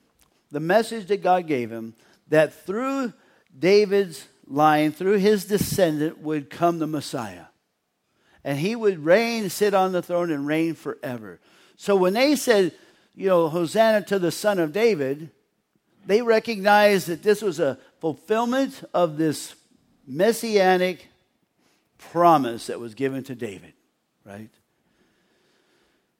the 0.51 0.59
message 0.59 1.07
that 1.07 1.23
God 1.23 1.47
gave 1.47 1.71
him 1.71 1.95
that 2.27 2.53
through 2.65 3.13
David's 3.57 4.27
line, 4.47 4.91
through 4.91 5.17
his 5.17 5.45
descendant, 5.45 6.19
would 6.19 6.49
come 6.49 6.79
the 6.79 6.87
Messiah. 6.87 7.45
And 8.43 8.57
he 8.57 8.75
would 8.75 9.05
reign, 9.05 9.49
sit 9.49 9.73
on 9.73 9.91
the 9.91 10.01
throne, 10.01 10.31
and 10.31 10.45
reign 10.47 10.73
forever. 10.73 11.39
So 11.77 11.95
when 11.95 12.13
they 12.13 12.35
said, 12.35 12.73
you 13.15 13.27
know, 13.27 13.49
Hosanna 13.49 14.03
to 14.05 14.19
the 14.19 14.31
Son 14.31 14.59
of 14.59 14.73
David, 14.73 15.29
they 16.05 16.21
recognized 16.21 17.07
that 17.07 17.23
this 17.23 17.41
was 17.41 17.59
a 17.59 17.77
fulfillment 17.99 18.83
of 18.93 19.17
this 19.17 19.55
messianic 20.07 21.07
promise 21.97 22.67
that 22.67 22.79
was 22.79 22.95
given 22.95 23.23
to 23.23 23.35
David, 23.35 23.73
right? 24.25 24.49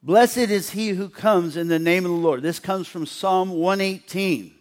Blessed 0.04 0.38
is 0.38 0.72
he 0.72 0.89
who 0.89 1.10
comes 1.10 1.58
in 1.58 1.67
the 1.67 1.80
name 1.80 2.06
of 2.06 2.12
the 2.12 2.17
Lord. 2.17 2.41
This 2.41 2.60
comes 2.60 2.88
from 2.88 3.06
Psalm 3.06 3.52
118. 3.52 4.52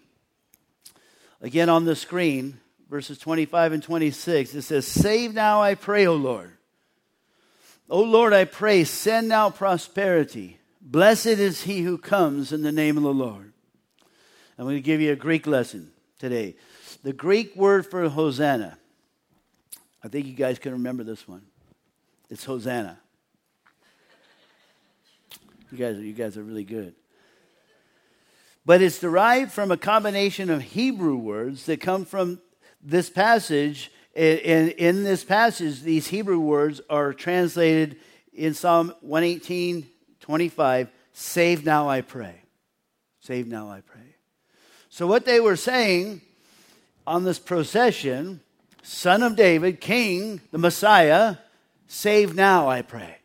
Again 1.41 1.69
on 1.71 1.87
the 1.87 1.97
screen, 1.97 2.61
verses 2.91 3.19
25 3.19 3.73
and 3.73 3.83
26. 3.83 4.55
It 4.55 4.63
says, 4.63 4.87
Save 4.87 5.33
now, 5.33 5.63
I 5.63 5.75
pray, 5.75 6.07
O 6.07 6.15
Lord. 6.15 6.53
O 7.89 8.03
Lord, 8.03 8.33
I 8.33 8.45
pray, 8.45 8.85
send 8.85 9.29
now 9.29 9.51
prosperity. 9.51 10.59
Blessed 10.81 11.27
is 11.27 11.63
he 11.63 11.83
who 11.83 11.97
comes 11.97 12.53
in 12.53 12.63
the 12.63 12.73
name 12.73 12.97
of 12.97 13.03
the 13.03 13.13
Lord. 13.13 13.50
I'm 14.61 14.67
going 14.67 14.77
to 14.77 14.83
give 14.83 15.01
you 15.01 15.11
a 15.13 15.17
Greek 15.17 15.47
lesson 15.47 15.91
today. 16.19 16.55
The 17.03 17.15
Greek 17.15 17.57
word 17.57 17.87
for 17.87 18.07
Hosanna, 18.11 18.77
I 20.05 20.09
think 20.09 20.27
you 20.27 20.35
guys 20.35 20.59
can 20.59 20.73
remember 20.73 21.03
this 21.03 21.27
one. 21.27 21.41
It's 22.29 22.45
Hosanna. 22.45 22.99
You 25.73 25.79
guys, 25.79 25.97
you 25.97 26.13
guys 26.13 26.37
are 26.37 26.43
really 26.43 26.65
good. 26.65 26.95
But 28.67 28.83
it's 28.83 28.99
derived 28.99 29.51
from 29.51 29.71
a 29.71 29.79
combination 29.79 30.51
of 30.51 30.61
Hebrew 30.61 31.17
words 31.17 31.65
that 31.65 31.81
come 31.81 32.05
from 32.05 32.39
this 32.83 33.09
passage. 33.09 33.91
In, 34.15 34.73
in 34.73 35.05
this 35.05 35.25
passage, 35.25 35.81
these 35.81 36.09
Hebrew 36.09 36.39
words 36.39 36.83
are 36.91 37.15
translated 37.15 37.97
in 38.35 38.53
Psalm 38.53 38.93
118 39.01 39.87
25, 40.21 40.91
save 41.15 41.65
now, 41.65 41.89
I 41.89 42.03
pray. 42.03 42.43
Save 43.21 43.47
now, 43.47 43.71
I 43.71 43.81
pray. 43.81 43.90
So, 44.91 45.07
what 45.07 45.25
they 45.25 45.41
were 45.41 45.57
saying 45.57 46.21
on 47.07 47.25
this 47.25 47.39
procession, 47.39 48.41
Son 48.83 49.23
of 49.23 49.37
David, 49.37 49.81
King, 49.81 50.41
the 50.51 50.59
Messiah, 50.59 51.37
save 51.87 52.35
now, 52.35 52.69
I 52.69 52.83
pray. 52.83 53.17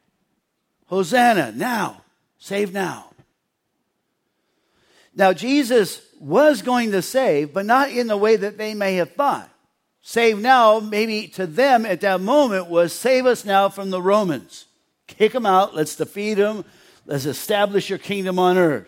Hosanna, 0.86 1.52
now, 1.52 2.04
save 2.38 2.72
now. 2.72 3.10
Now, 5.14 5.34
Jesus 5.34 6.02
was 6.20 6.62
going 6.62 6.92
to 6.92 7.02
save, 7.02 7.54
but 7.54 7.66
not 7.66 7.90
in 7.90 8.08
the 8.08 8.18
way 8.18 8.36
that 8.36 8.58
they 8.58 8.74
may 8.74 8.96
have 8.96 9.14
thought. 9.14 9.50
Save 10.02 10.40
now, 10.40 10.80
maybe 10.80 11.28
to 11.30 11.48
them 11.48 11.86
at 11.86 12.02
that 12.02 12.22
moment, 12.22 12.68
was 12.68 12.94
save 12.94 13.26
us 13.26 13.44
now 13.44 13.68
from 13.70 13.90
the 13.90 14.02
Romans. 14.02 14.66
Kick 15.08 15.34
them 15.34 15.46
out, 15.46 15.76
let's 15.76 15.96
defeat 15.96 16.36
them, 16.36 16.64
Let's 17.08 17.26
establish 17.26 17.90
your 17.90 18.00
kingdom 18.00 18.40
on 18.40 18.58
earth. 18.58 18.88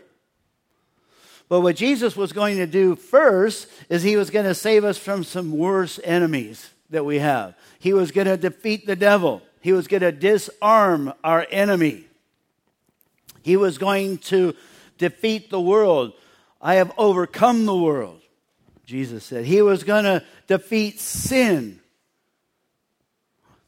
But 1.49 1.61
what 1.61 1.75
Jesus 1.75 2.15
was 2.15 2.33
going 2.33 2.57
to 2.57 2.67
do 2.67 2.95
first 2.95 3.67
is 3.89 4.03
he 4.03 4.17
was 4.17 4.29
going 4.29 4.45
to 4.45 4.55
save 4.55 4.83
us 4.83 4.97
from 4.97 5.23
some 5.23 5.51
worse 5.51 5.99
enemies 6.03 6.69
that 6.89 7.05
we 7.05 7.19
have. 7.19 7.55
He 7.79 7.93
was 7.93 8.11
going 8.11 8.27
to 8.27 8.37
defeat 8.37 8.85
the 8.85 8.95
devil. 8.95 9.41
He 9.61 9.71
was 9.71 9.87
going 9.87 10.01
to 10.01 10.11
disarm 10.11 11.13
our 11.23 11.47
enemy. 11.49 12.05
He 13.43 13.55
was 13.55 13.77
going 13.77 14.17
to 14.19 14.55
defeat 14.97 15.49
the 15.49 15.61
world. 15.61 16.13
I 16.61 16.75
have 16.75 16.91
overcome 16.97 17.65
the 17.65 17.75
world, 17.75 18.21
Jesus 18.85 19.23
said. 19.23 19.45
He 19.45 19.61
was 19.61 19.83
going 19.83 20.03
to 20.03 20.23
defeat 20.47 20.99
sin, 20.99 21.79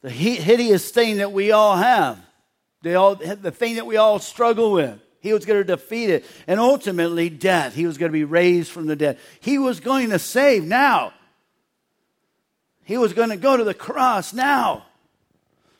the 0.01 0.09
hideous 0.09 0.91
thing 0.91 1.17
that 1.17 1.31
we 1.31 1.51
all 1.51 1.77
have. 1.77 2.19
They 2.81 2.95
all, 2.95 3.15
the 3.15 3.51
thing 3.51 3.75
that 3.75 3.85
we 3.85 3.97
all 3.97 4.19
struggle 4.19 4.71
with. 4.71 4.99
He 5.21 5.33
was 5.33 5.45
going 5.45 5.59
to 5.59 5.63
defeat 5.63 6.09
it. 6.09 6.25
And 6.47 6.59
ultimately, 6.59 7.29
death. 7.29 7.75
He 7.75 7.85
was 7.85 7.97
going 7.97 8.11
to 8.11 8.17
be 8.17 8.23
raised 8.23 8.71
from 8.71 8.87
the 8.87 8.95
dead. 8.95 9.19
He 9.39 9.57
was 9.57 9.79
going 9.79 10.11
to 10.11 10.19
save 10.19 10.63
now. 10.63 11.13
He 12.83 12.97
was 12.97 13.13
going 13.13 13.29
to 13.29 13.37
go 13.37 13.57
to 13.57 13.63
the 13.63 13.73
cross 13.73 14.33
now. 14.33 14.85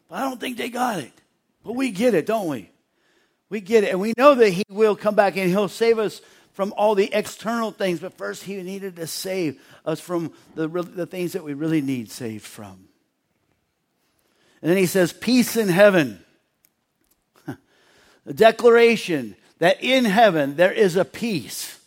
But 0.10 0.17
I 0.17 0.21
don't 0.21 0.39
think 0.39 0.58
they 0.58 0.69
got 0.69 0.99
it. 0.99 1.12
But 1.63 1.73
we 1.73 1.91
get 1.91 2.13
it, 2.13 2.25
don't 2.25 2.47
we? 2.47 2.69
We 3.49 3.62
get 3.62 3.84
it. 3.84 3.91
And 3.91 3.99
we 3.99 4.13
know 4.17 4.36
that 4.36 4.49
He 4.49 4.63
will 4.69 4.95
come 4.95 5.15
back 5.15 5.38
and 5.38 5.49
He'll 5.49 5.69
save 5.69 5.99
us 5.99 6.21
from 6.54 6.73
all 6.78 6.95
the 6.95 7.10
external 7.13 7.71
things. 7.71 7.99
But 7.99 8.13
first, 8.13 8.43
He 8.43 8.62
needed 8.62 8.97
to 8.97 9.08
save 9.08 9.62
us 9.86 9.99
from 9.99 10.34
the, 10.56 10.67
the 10.67 11.06
things 11.06 11.34
that 11.34 11.43
we 11.43 11.54
really 11.54 11.82
need 11.82 12.12
saved 12.12 12.45
from. 12.45 12.88
And 14.62 14.69
then 14.69 14.78
He 14.78 14.86
says, 14.86 15.13
Peace 15.13 15.56
in 15.56 15.69
heaven 15.69 16.23
a 18.29 18.33
declaration 18.33 19.35
that 19.57 19.83
in 19.83 20.05
heaven 20.05 20.55
there 20.55 20.71
is 20.71 20.95
a 20.95 21.03
peace. 21.03 21.77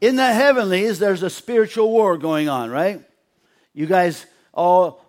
In 0.00 0.16
the 0.16 0.32
heavenlies, 0.32 0.98
there's 0.98 1.22
a 1.22 1.30
spiritual 1.30 1.90
war 1.90 2.18
going 2.18 2.48
on, 2.48 2.70
right? 2.70 3.00
You 3.72 3.86
guys 3.86 4.26
all 4.52 5.04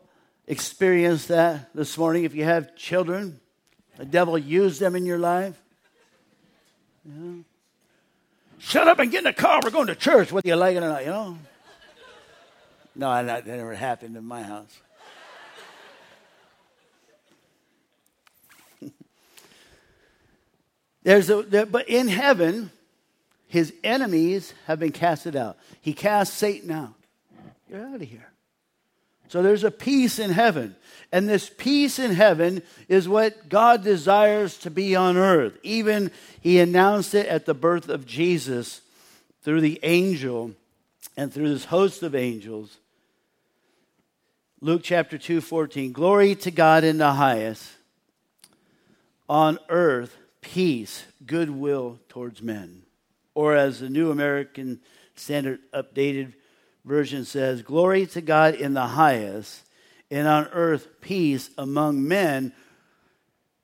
experienced 0.46 1.30
that 1.30 1.74
this 1.74 1.98
morning. 1.98 2.26
If 2.26 2.36
you 2.36 2.44
have 2.44 2.76
children, 2.76 3.40
the 3.98 4.06
devil 4.06 4.38
used 4.38 4.80
them 4.80 4.96
in 4.96 5.06
your 5.06 5.18
life. 5.18 5.60
Yeah. 7.06 7.42
Shut 8.60 8.88
up 8.88 9.00
and 9.00 9.12
get 9.12 9.20
in 9.20 9.24
the 9.26 9.34
car. 9.34 9.62
We're 9.64 9.70
going 9.70 9.88
to 9.88 9.96
church, 9.96 10.32
whether 10.32 10.48
you 10.48 10.56
like 10.56 10.76
it 10.76 10.84
or 10.84 10.90
not, 10.90 11.06
you 11.06 11.12
know? 11.12 11.38
No, 12.96 13.26
that 13.26 13.46
never 13.46 13.76
happened 13.76 14.18
in 14.18 14.26
my 14.26 14.44
house. 14.44 14.80
There's 21.08 21.30
a, 21.30 21.42
there, 21.42 21.66
but 21.66 21.88
in 21.88 22.10
heaven, 22.10 22.70
his 23.48 23.74
enemies 23.82 24.54
have 24.66 24.78
been 24.78 24.92
casted 24.92 25.38
out. 25.38 25.58
He 25.80 25.94
cast 25.94 26.34
Satan 26.34 26.70
out. 26.70 26.96
You're 27.70 27.88
out 27.88 27.96
of 27.96 28.02
here. 28.02 28.30
So 29.30 29.42
there's 29.42 29.64
a 29.64 29.72
peace 29.72 30.20
in 30.20 30.32
heaven. 30.32 30.76
And 31.14 31.30
this 31.30 31.50
peace 31.50 31.98
in 31.98 32.12
heaven 32.12 32.62
is 32.90 33.08
what 33.08 33.48
God 33.48 33.86
desires 33.86 34.58
to 34.58 34.70
be 34.70 34.98
on 34.98 35.16
earth. 35.16 35.58
Even 35.64 36.12
he 36.42 36.60
announced 36.60 37.16
it 37.16 37.28
at 37.28 37.46
the 37.46 37.54
birth 37.54 37.88
of 37.88 38.06
Jesus 38.06 38.82
through 39.44 39.62
the 39.62 39.80
angel 39.84 40.52
and 41.16 41.34
through 41.34 41.54
this 41.54 41.64
host 41.64 42.04
of 42.04 42.16
angels. 42.16 42.80
Luke 44.60 44.82
chapter 44.84 45.18
2 45.18 45.40
14. 45.40 45.94
Glory 45.94 46.36
to 46.36 46.52
God 46.52 46.84
in 46.84 46.98
the 46.98 47.14
highest. 47.14 47.66
On 49.30 49.58
earth, 49.70 50.14
peace, 50.42 51.06
goodwill 51.26 52.00
towards 52.10 52.42
men. 52.42 52.84
Or 53.34 53.56
as 53.56 53.80
the 53.80 53.90
New 53.90 54.12
American 54.12 54.80
Standard 55.16 55.60
Updated 55.74 56.34
Version 56.86 57.26
says, 57.26 57.62
Glory 57.62 58.06
to 58.08 58.22
God 58.22 58.56
in 58.56 58.74
the 58.74 58.88
highest, 58.88 59.64
and 60.10 60.28
on 60.28 60.48
earth 60.48 60.88
peace 61.02 61.50
among 61.58 62.08
men 62.08 62.54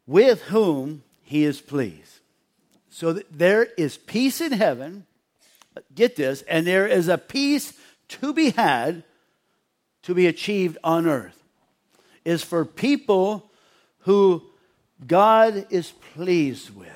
with 0.06 0.42
whom 0.44 1.04
he 1.22 1.46
is 1.46 1.62
pleased. 1.62 2.20
So 2.90 3.14
there 3.32 3.64
is 3.78 3.98
peace 3.98 4.42
in 4.42 4.52
heaven, 4.52 5.06
get 5.96 6.16
this, 6.16 6.44
and 6.44 6.68
there 6.68 6.86
is 6.86 7.08
a 7.08 7.18
peace 7.18 7.74
to 8.10 8.34
be 8.34 8.52
had, 8.52 9.04
to 10.04 10.14
be 10.14 10.28
achieved 10.28 10.78
on 10.84 11.08
earth. 11.08 11.42
Is 12.26 12.44
for 12.44 12.66
people 12.66 13.50
who 14.00 14.44
God 15.08 15.68
is 15.70 15.92
pleased 16.14 16.76
with. 16.76 16.90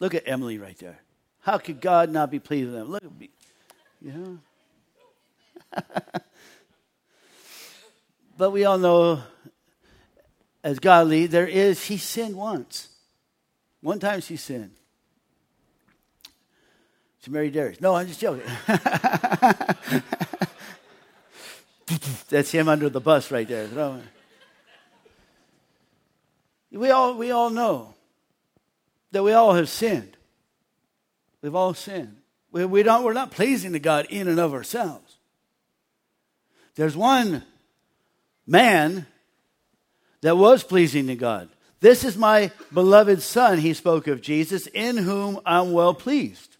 Look 0.00 0.14
at 0.14 0.24
Emily 0.26 0.58
right 0.58 0.78
there. 0.78 1.00
How 1.40 1.58
could 1.58 1.80
God 1.80 2.10
not 2.10 2.30
be 2.30 2.38
pleased 2.38 2.66
with 2.66 2.74
them? 2.74 2.90
Look 2.90 3.04
at 3.04 3.18
me. 3.18 3.30
You 4.00 4.12
know? 5.72 5.82
but 8.36 8.50
we 8.50 8.64
all 8.64 8.78
know, 8.78 9.22
as 10.62 10.78
godly, 10.78 11.26
there 11.26 11.46
is, 11.46 11.84
he 11.84 11.96
sinned 11.96 12.36
once. 12.36 12.88
One 13.80 13.98
time 13.98 14.20
she 14.20 14.36
sinned. 14.36 14.72
She 17.22 17.30
married 17.30 17.52
Darius. 17.52 17.80
No, 17.80 17.94
I'm 17.94 18.06
just 18.06 18.20
joking. 18.20 18.46
That's 22.28 22.50
him 22.50 22.68
under 22.68 22.88
the 22.88 23.00
bus 23.00 23.30
right 23.30 23.48
there. 23.48 23.66
We 26.70 26.90
all, 26.90 27.14
we 27.16 27.30
all 27.30 27.50
know 27.50 27.94
that 29.12 29.22
we 29.22 29.32
all 29.32 29.54
have 29.54 29.68
sinned. 29.68 30.16
We've 31.40 31.54
all 31.54 31.74
sinned. 31.74 32.16
We, 32.52 32.64
we 32.64 32.82
don't, 32.82 33.04
we're 33.04 33.12
not 33.12 33.30
pleasing 33.30 33.72
to 33.72 33.78
God 33.78 34.06
in 34.10 34.28
and 34.28 34.38
of 34.38 34.52
ourselves. 34.52 35.16
There's 36.74 36.96
one 36.96 37.42
man 38.46 39.06
that 40.20 40.36
was 40.36 40.62
pleasing 40.62 41.06
to 41.06 41.16
God. 41.16 41.48
This 41.80 42.04
is 42.04 42.16
my 42.16 42.50
beloved 42.72 43.22
Son, 43.22 43.58
he 43.58 43.72
spoke 43.72 44.08
of 44.08 44.20
Jesus, 44.20 44.66
in 44.68 44.96
whom 44.96 45.40
I'm 45.46 45.72
well 45.72 45.94
pleased. 45.94 46.56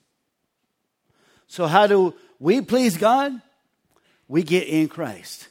So, 1.48 1.66
how 1.66 1.86
do 1.86 2.14
we 2.38 2.60
please 2.60 2.96
God? 2.96 3.40
We 4.28 4.42
get 4.42 4.68
in 4.68 4.88
Christ. 4.88 5.48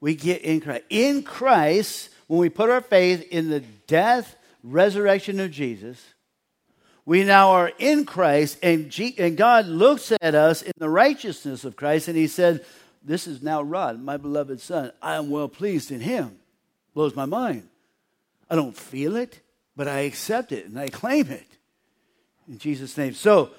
We 0.00 0.14
get 0.14 0.42
in 0.42 0.60
Christ. 0.60 0.84
In 0.88 1.22
Christ, 1.24 2.10
when 2.26 2.40
we 2.40 2.48
put 2.48 2.70
our 2.70 2.80
faith 2.80 3.26
in 3.30 3.50
the 3.50 3.60
death, 3.86 4.36
resurrection 4.62 5.40
of 5.40 5.50
Jesus, 5.50 6.04
we 7.04 7.22
now 7.22 7.50
are 7.50 7.70
in 7.78 8.04
Christ, 8.04 8.58
and, 8.62 8.90
G- 8.90 9.14
and 9.18 9.36
God 9.36 9.66
looks 9.66 10.12
at 10.20 10.34
us 10.34 10.62
in 10.62 10.72
the 10.76 10.88
righteousness 10.88 11.64
of 11.64 11.76
Christ, 11.76 12.08
and 12.08 12.16
He 12.16 12.26
said, 12.26 12.64
This 13.02 13.28
is 13.28 13.42
now 13.42 13.62
Rod, 13.62 14.02
my 14.02 14.16
beloved 14.16 14.60
Son. 14.60 14.90
I 15.00 15.14
am 15.14 15.30
well 15.30 15.48
pleased 15.48 15.92
in 15.92 16.00
Him. 16.00 16.36
Blows 16.94 17.14
my 17.14 17.26
mind. 17.26 17.68
I 18.50 18.56
don't 18.56 18.76
feel 18.76 19.16
it, 19.16 19.40
but 19.76 19.86
I 19.86 20.00
accept 20.00 20.50
it 20.50 20.66
and 20.66 20.78
I 20.78 20.88
claim 20.88 21.30
it 21.30 21.46
in 22.48 22.58
Jesus' 22.58 22.96
name. 22.96 23.14
So, 23.14 23.50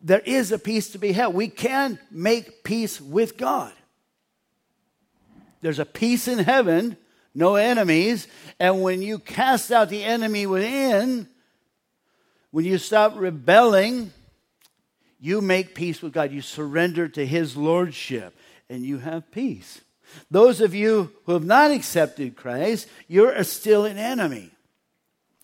there 0.00 0.20
is 0.20 0.52
a 0.52 0.58
peace 0.58 0.90
to 0.90 0.98
be 0.98 1.12
had. 1.12 1.28
We 1.28 1.48
can 1.48 1.98
make 2.10 2.62
peace 2.62 3.00
with 3.00 3.38
God. 3.38 3.72
There's 5.62 5.78
a 5.78 5.86
peace 5.86 6.28
in 6.28 6.40
heaven, 6.40 6.98
no 7.34 7.56
enemies. 7.56 8.28
And 8.60 8.82
when 8.82 9.02
you 9.02 9.18
cast 9.18 9.70
out 9.72 9.88
the 9.88 10.04
enemy 10.04 10.46
within, 10.46 11.28
when 12.50 12.64
you 12.64 12.78
stop 12.78 13.14
rebelling, 13.16 14.12
you 15.20 15.40
make 15.40 15.74
peace 15.74 16.02
with 16.02 16.12
God. 16.12 16.32
You 16.32 16.42
surrender 16.42 17.08
to 17.08 17.26
His 17.26 17.56
Lordship 17.56 18.36
and 18.68 18.84
you 18.84 18.98
have 18.98 19.30
peace. 19.30 19.80
Those 20.30 20.60
of 20.60 20.74
you 20.74 21.12
who 21.24 21.32
have 21.32 21.44
not 21.44 21.70
accepted 21.70 22.36
Christ, 22.36 22.88
you're 23.08 23.42
still 23.44 23.84
an 23.84 23.98
enemy. 23.98 24.50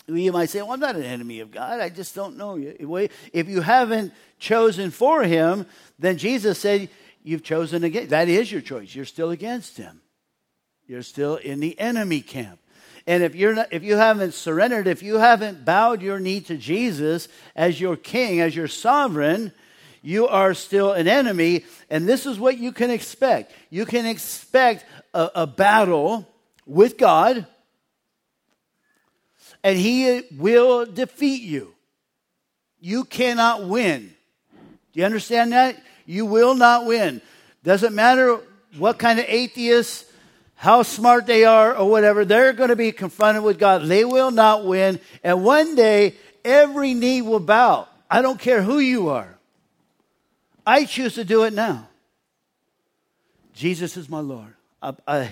You 0.06 0.32
might 0.32 0.50
say, 0.50 0.60
Well, 0.62 0.72
I'm 0.72 0.80
not 0.80 0.96
an 0.96 1.02
enemy 1.02 1.40
of 1.40 1.50
God. 1.50 1.80
I 1.80 1.88
just 1.88 2.14
don't 2.14 2.36
know 2.36 2.56
you. 2.56 3.08
If 3.32 3.48
you 3.48 3.60
haven't 3.60 4.12
chosen 4.38 4.90
for 4.90 5.22
Him, 5.22 5.66
then 5.98 6.18
Jesus 6.18 6.58
said, 6.58 6.88
You've 7.22 7.42
chosen 7.42 7.84
against. 7.84 8.10
That 8.10 8.28
is 8.28 8.50
your 8.50 8.60
choice. 8.60 8.94
You're 8.94 9.04
still 9.04 9.30
against 9.30 9.76
Him. 9.76 10.00
You're 10.90 11.02
still 11.04 11.36
in 11.36 11.60
the 11.60 11.78
enemy 11.78 12.20
camp. 12.20 12.58
And 13.06 13.22
if 13.22 13.36
you're 13.36 13.54
not, 13.54 13.68
if 13.70 13.84
you 13.84 13.94
haven't 13.94 14.34
surrendered, 14.34 14.88
if 14.88 15.04
you 15.04 15.18
haven't 15.18 15.64
bowed 15.64 16.02
your 16.02 16.18
knee 16.18 16.40
to 16.40 16.56
Jesus 16.56 17.28
as 17.54 17.80
your 17.80 17.94
king, 17.94 18.40
as 18.40 18.56
your 18.56 18.66
sovereign, 18.66 19.52
you 20.02 20.26
are 20.26 20.52
still 20.52 20.90
an 20.90 21.06
enemy. 21.06 21.64
And 21.90 22.08
this 22.08 22.26
is 22.26 22.40
what 22.40 22.58
you 22.58 22.72
can 22.72 22.90
expect. 22.90 23.52
You 23.70 23.86
can 23.86 24.04
expect 24.04 24.84
a, 25.14 25.30
a 25.36 25.46
battle 25.46 26.26
with 26.66 26.98
God, 26.98 27.46
and 29.62 29.78
He 29.78 30.22
will 30.36 30.86
defeat 30.86 31.42
you. 31.42 31.72
You 32.80 33.04
cannot 33.04 33.62
win. 33.62 34.12
Do 34.92 34.98
you 34.98 35.06
understand 35.06 35.52
that? 35.52 35.80
You 36.04 36.26
will 36.26 36.56
not 36.56 36.84
win. 36.84 37.22
Doesn't 37.62 37.94
matter 37.94 38.40
what 38.76 38.98
kind 38.98 39.20
of 39.20 39.26
atheist 39.28 40.06
how 40.60 40.82
smart 40.82 41.24
they 41.24 41.46
are 41.46 41.74
or 41.74 41.88
whatever, 41.88 42.26
they're 42.26 42.52
going 42.52 42.68
to 42.68 42.76
be 42.76 42.92
confronted 42.92 43.42
with 43.42 43.58
God. 43.58 43.86
They 43.86 44.04
will 44.04 44.30
not 44.30 44.66
win. 44.66 45.00
And 45.24 45.42
one 45.42 45.74
day, 45.74 46.16
every 46.44 46.92
knee 46.92 47.22
will 47.22 47.40
bow. 47.40 47.88
I 48.10 48.20
don't 48.20 48.38
care 48.38 48.60
who 48.60 48.78
you 48.78 49.08
are. 49.08 49.38
I 50.66 50.84
choose 50.84 51.14
to 51.14 51.24
do 51.24 51.44
it 51.44 51.54
now. 51.54 51.88
Jesus 53.54 53.96
is 53.96 54.10
my 54.10 54.20
Lord. 54.20 54.52
I, 54.82 54.92
I, 55.08 55.30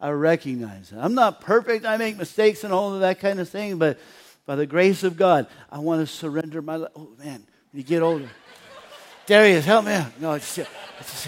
I 0.00 0.10
recognize 0.10 0.92
it. 0.92 0.98
I'm 1.00 1.14
not 1.14 1.40
perfect. 1.40 1.84
I 1.84 1.96
make 1.96 2.16
mistakes 2.16 2.62
and 2.62 2.72
all 2.72 2.94
of 2.94 3.00
that 3.00 3.18
kind 3.18 3.40
of 3.40 3.48
thing, 3.48 3.78
but 3.78 3.98
by 4.46 4.54
the 4.54 4.64
grace 4.64 5.02
of 5.02 5.16
God, 5.16 5.48
I 5.72 5.80
want 5.80 6.02
to 6.02 6.06
surrender 6.06 6.62
my 6.62 6.76
life. 6.76 6.92
Oh, 6.94 7.08
man, 7.18 7.42
you 7.74 7.82
get 7.82 8.00
older. 8.00 8.30
Darius, 9.26 9.64
help 9.64 9.86
me 9.86 9.92
out. 9.94 10.20
No, 10.20 10.34
it's 10.34 10.56
it's 10.56 11.26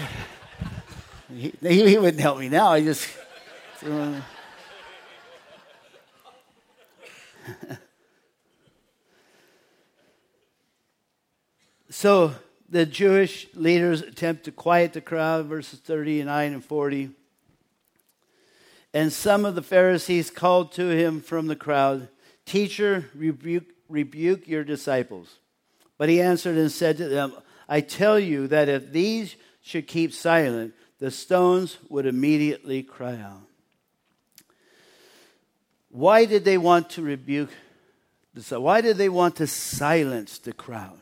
he, 1.35 1.53
he 1.61 1.97
wouldn't 1.97 2.21
help 2.21 2.39
me 2.39 2.49
now. 2.49 2.67
I 2.67 2.81
just. 2.81 3.07
So 11.93 12.33
the 12.67 12.87
Jewish 12.87 13.47
leaders 13.53 14.01
attempt 14.01 14.45
to 14.45 14.51
quiet 14.51 14.93
the 14.93 14.99
crowd, 14.99 15.45
verses 15.45 15.79
39 15.79 16.53
and 16.53 16.65
40. 16.65 17.11
And 18.95 19.13
some 19.13 19.45
of 19.45 19.53
the 19.53 19.61
Pharisees 19.61 20.31
called 20.31 20.71
to 20.73 20.89
him 20.89 21.21
from 21.21 21.45
the 21.45 21.55
crowd, 21.55 22.09
Teacher, 22.45 23.09
rebuke, 23.13 23.67
rebuke 23.87 24.47
your 24.47 24.63
disciples. 24.63 25.35
But 25.99 26.09
he 26.09 26.19
answered 26.19 26.57
and 26.57 26.71
said 26.71 26.97
to 26.97 27.07
them, 27.07 27.35
I 27.69 27.81
tell 27.81 28.19
you 28.19 28.47
that 28.47 28.69
if 28.69 28.91
these 28.91 29.35
should 29.61 29.87
keep 29.87 30.13
silent, 30.13 30.73
the 31.03 31.11
stones 31.11 31.79
would 31.89 32.05
immediately 32.05 32.81
cry 32.81 33.17
out. 33.17 33.45
Why 35.89 36.23
did 36.23 36.45
they 36.45 36.57
want 36.57 36.91
to 36.91 37.01
rebuke 37.01 37.49
the 38.33 38.57
Why 38.57 38.79
did 38.79 38.95
they 38.95 39.09
want 39.09 39.35
to 39.35 39.45
silence 39.45 40.37
the 40.37 40.53
crowd? 40.53 41.01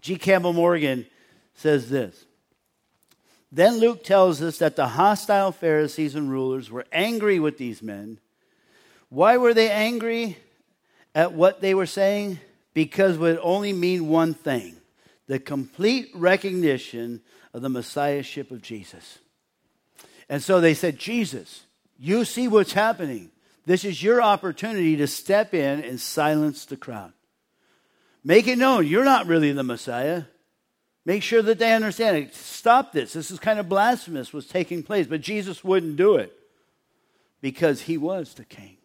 G. 0.00 0.14
Campbell 0.14 0.52
Morgan 0.52 1.06
says 1.54 1.90
this. 1.90 2.24
Then 3.50 3.80
Luke 3.80 4.04
tells 4.04 4.40
us 4.40 4.58
that 4.58 4.76
the 4.76 4.86
hostile 4.86 5.50
Pharisees 5.50 6.14
and 6.14 6.30
rulers 6.30 6.70
were 6.70 6.86
angry 6.92 7.40
with 7.40 7.58
these 7.58 7.82
men. 7.82 8.20
Why 9.08 9.38
were 9.38 9.54
they 9.54 9.72
angry 9.72 10.36
at 11.16 11.32
what 11.32 11.60
they 11.60 11.74
were 11.74 11.86
saying? 11.86 12.38
Because 12.74 13.16
it 13.16 13.20
would 13.20 13.40
only 13.42 13.72
mean 13.72 14.06
one 14.06 14.34
thing 14.34 14.76
the 15.26 15.40
complete 15.40 16.12
recognition 16.14 17.22
of 17.56 17.62
the 17.62 17.70
messiahship 17.70 18.50
of 18.50 18.60
Jesus. 18.60 19.18
And 20.28 20.42
so 20.42 20.60
they 20.60 20.74
said, 20.74 20.98
Jesus, 20.98 21.62
you 21.98 22.26
see 22.26 22.48
what's 22.48 22.74
happening. 22.74 23.30
This 23.64 23.82
is 23.82 24.02
your 24.02 24.20
opportunity 24.20 24.94
to 24.96 25.06
step 25.06 25.54
in 25.54 25.82
and 25.82 25.98
silence 25.98 26.66
the 26.66 26.76
crowd. 26.76 27.14
Make 28.22 28.46
it 28.46 28.58
known 28.58 28.86
you're 28.86 29.06
not 29.06 29.26
really 29.26 29.52
the 29.52 29.62
Messiah. 29.62 30.24
Make 31.06 31.22
sure 31.22 31.40
that 31.40 31.58
they 31.58 31.72
understand 31.72 32.18
it. 32.18 32.34
Stop 32.34 32.92
this. 32.92 33.14
This 33.14 33.30
is 33.30 33.38
kind 33.38 33.58
of 33.58 33.70
blasphemous 33.70 34.34
what's 34.34 34.48
taking 34.48 34.82
place. 34.82 35.06
But 35.06 35.22
Jesus 35.22 35.64
wouldn't 35.64 35.96
do 35.96 36.16
it 36.16 36.38
because 37.40 37.80
he 37.80 37.96
was 37.96 38.34
the 38.34 38.44
king. 38.44 38.76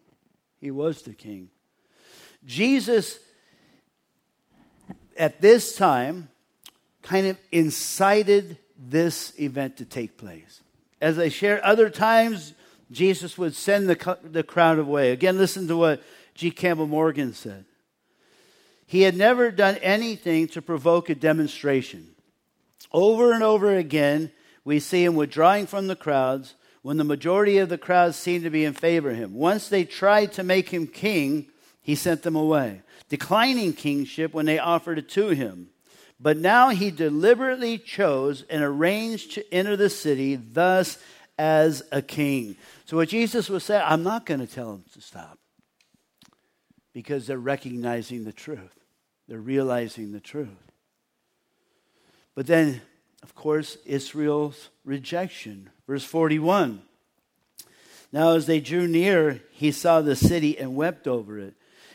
He 0.62 0.70
was 0.70 1.02
the 1.02 1.12
king. 1.12 1.50
Jesus, 2.46 3.18
at 5.18 5.42
this 5.42 5.76
time, 5.76 6.30
kind 7.02 7.26
of 7.26 7.36
incited 7.50 8.56
this 8.90 9.32
event 9.38 9.76
to 9.78 9.84
take 9.84 10.16
place. 10.16 10.60
As 11.00 11.18
I 11.18 11.28
shared, 11.28 11.60
other 11.60 11.90
times 11.90 12.54
Jesus 12.90 13.38
would 13.38 13.54
send 13.54 13.88
the, 13.88 14.18
the 14.22 14.42
crowd 14.42 14.78
away. 14.78 15.10
Again, 15.12 15.38
listen 15.38 15.68
to 15.68 15.76
what 15.76 16.02
G. 16.34 16.50
Campbell 16.50 16.86
Morgan 16.86 17.32
said. 17.32 17.64
He 18.86 19.02
had 19.02 19.16
never 19.16 19.50
done 19.50 19.76
anything 19.76 20.48
to 20.48 20.62
provoke 20.62 21.08
a 21.08 21.14
demonstration. 21.14 22.08
Over 22.92 23.32
and 23.32 23.42
over 23.42 23.74
again, 23.74 24.30
we 24.64 24.80
see 24.80 25.04
him 25.04 25.14
withdrawing 25.14 25.66
from 25.66 25.86
the 25.86 25.96
crowds 25.96 26.54
when 26.82 26.98
the 26.98 27.04
majority 27.04 27.58
of 27.58 27.68
the 27.68 27.78
crowds 27.78 28.16
seemed 28.16 28.44
to 28.44 28.50
be 28.50 28.64
in 28.64 28.74
favor 28.74 29.10
of 29.10 29.16
him. 29.16 29.34
Once 29.34 29.68
they 29.68 29.84
tried 29.84 30.32
to 30.32 30.42
make 30.42 30.68
him 30.68 30.86
king, 30.86 31.46
he 31.80 31.94
sent 31.94 32.22
them 32.22 32.36
away, 32.36 32.82
declining 33.08 33.72
kingship 33.72 34.34
when 34.34 34.46
they 34.46 34.58
offered 34.58 34.98
it 34.98 35.08
to 35.10 35.28
him. 35.28 35.68
But 36.22 36.36
now 36.36 36.68
he 36.68 36.92
deliberately 36.92 37.78
chose 37.78 38.44
and 38.48 38.62
arranged 38.62 39.32
to 39.32 39.52
enter 39.52 39.76
the 39.76 39.90
city, 39.90 40.36
thus 40.36 40.98
as 41.36 41.82
a 41.90 42.00
king. 42.00 42.56
So, 42.84 42.96
what 42.96 43.08
Jesus 43.08 43.48
was 43.48 43.64
saying, 43.64 43.82
I'm 43.84 44.04
not 44.04 44.24
going 44.24 44.38
to 44.38 44.46
tell 44.46 44.70
them 44.70 44.84
to 44.92 45.00
stop 45.00 45.38
because 46.92 47.26
they're 47.26 47.38
recognizing 47.38 48.22
the 48.22 48.32
truth, 48.32 48.78
they're 49.26 49.40
realizing 49.40 50.12
the 50.12 50.20
truth. 50.20 50.48
But 52.36 52.46
then, 52.46 52.80
of 53.24 53.34
course, 53.34 53.76
Israel's 53.84 54.68
rejection. 54.84 55.70
Verse 55.88 56.04
41. 56.04 56.82
Now, 58.12 58.36
as 58.36 58.46
they 58.46 58.60
drew 58.60 58.86
near, 58.86 59.42
he 59.50 59.72
saw 59.72 60.00
the 60.00 60.16
city 60.16 60.56
and 60.58 60.76
wept 60.76 61.08
over 61.08 61.38
it. 61.38 61.54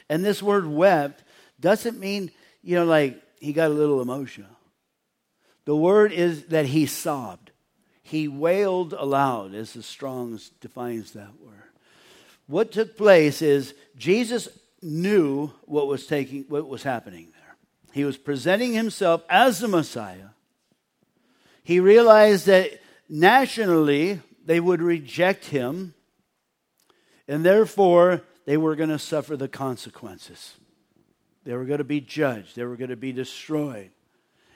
And 0.10 0.26
this 0.26 0.44
word 0.44 0.68
wept 0.68 1.24
doesn't 1.60 2.00
mean, 2.00 2.32
you 2.62 2.76
know, 2.76 2.86
like 2.86 3.22
he 3.40 3.54
got 3.54 3.72
a 3.72 3.74
little 3.74 4.02
emotional. 4.02 4.50
The 5.66 5.76
word 5.76 6.12
is 6.12 6.46
that 6.46 6.66
he 6.68 6.86
sobbed. 6.86 7.52
He 8.04 8.28
wailed 8.28 8.94
aloud, 8.94 9.54
as 9.54 9.74
the 9.74 9.84
Strong's 9.84 10.50
defines 10.62 11.12
that 11.12 11.40
word. 11.42 11.56
What 12.48 12.72
took 12.72 12.96
place 12.96 13.42
is 13.42 13.74
Jesus 13.98 14.48
knew 14.82 15.52
what 15.66 15.88
was 15.88 16.08
taking 16.08 16.46
what 16.48 16.68
was 16.70 16.84
happening 16.84 17.28
there. 17.34 17.58
He 17.92 18.06
was 18.06 18.16
presenting 18.16 18.74
himself 18.74 19.24
as 19.30 19.60
the 19.60 19.68
Messiah. 19.68 20.30
He 21.64 21.82
realized 21.82 22.46
that 22.46 22.80
nationally 23.10 24.22
they 24.46 24.62
would 24.62 24.82
reject 24.82 25.48
him, 25.48 25.94
and 27.28 27.46
therefore 27.46 28.22
they 28.46 28.56
were 28.56 28.78
going 28.78 28.90
to 28.90 29.00
suffer 29.00 29.36
the 29.36 29.50
consequences. 29.50 30.56
They 31.48 31.54
were 31.54 31.64
going 31.64 31.78
to 31.78 31.86
be 31.86 32.02
judged, 32.02 32.58
they 32.58 32.66
were 32.66 32.76
going 32.76 32.90
to 32.90 32.98
be 32.98 33.14
destroyed. 33.14 33.92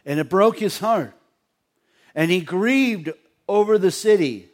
And 0.05 0.19
it 0.19 0.27
broke 0.27 0.59
his 0.59 0.77
heart. 0.77 1.13
And 2.13 2.29
he 2.29 2.41
grieved 2.41 3.13
over 3.47 3.77
the 3.77 3.91
city. 3.91 4.49